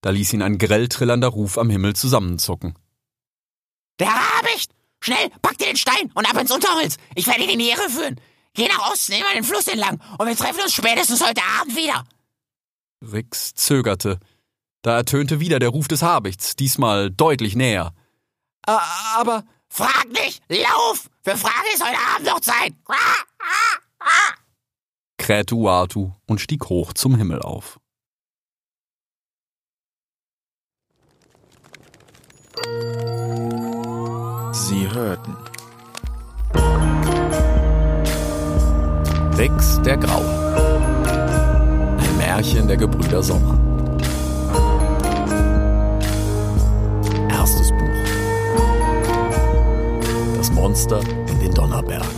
Da 0.01 0.11
ließ 0.11 0.33
ihn 0.33 0.43
ein 0.43 0.59
grell 0.59 0.89
trillernder 0.89 1.29
Ruf 1.29 1.59
am 1.59 1.69
Himmel 1.69 1.95
zusammenzucken. 1.95 2.75
Der 4.01 4.09
Habicht! 4.09 4.73
Schnell, 5.01 5.31
pack 5.43 5.59
dir 5.59 5.67
den 5.67 5.77
Stein 5.77 6.11
und 6.15 6.29
ab 6.29 6.41
ins 6.41 6.51
Unterholz. 6.51 6.97
Ich 7.15 7.27
werde 7.27 7.45
ihn 7.45 7.51
in 7.51 7.59
die 7.59 7.71
Irre 7.71 7.89
führen. 7.89 8.21
Geh 8.55 8.67
nach 8.67 8.91
Osten, 8.91 9.13
immer 9.13 9.33
den 9.35 9.45
Fluss 9.45 9.69
entlang 9.69 10.01
und 10.19 10.27
wir 10.27 10.37
treffen 10.37 10.63
uns 10.63 10.75
spätestens 10.75 11.25
heute 11.25 11.43
Abend 11.61 11.77
wieder. 11.77 12.05
Rix 13.03 13.55
zögerte. 13.55 14.19
Da 14.83 14.97
ertönte 14.97 15.39
wieder 15.41 15.59
der 15.59 15.69
Ruf 15.69 15.87
des 15.87 16.03
Habichts, 16.03 16.57
diesmal 16.57 17.11
deutlich 17.11 17.55
näher. 17.55 17.93
Aber. 18.63 19.45
Frag 19.69 20.09
nicht! 20.09 20.43
Lauf! 20.49 21.09
Für 21.23 21.37
Fragen 21.37 21.69
ist 21.75 21.85
heute 21.85 21.99
Abend 22.15 22.27
noch 22.27 22.41
Zeit! 22.41 22.75
krähte 25.29 25.57
Uatu 25.57 26.13
und 26.27 26.41
stieg 26.41 26.71
hoch 26.71 26.95
zum 26.95 27.15
Himmel 27.15 27.43
auf. 27.43 27.79
Sie 34.53 34.89
hörten 34.91 35.37
Rix 39.37 39.83
der 39.83 39.99
Graue. 39.99 40.25
Ein 41.99 42.17
Märchen 42.17 42.67
der 42.67 42.79
Gebrüder 42.79 43.23
Sommer. 43.23 43.68
Monster 50.59 51.01
in 51.29 51.39
den 51.39 51.55
Donnerbergen. 51.55 52.18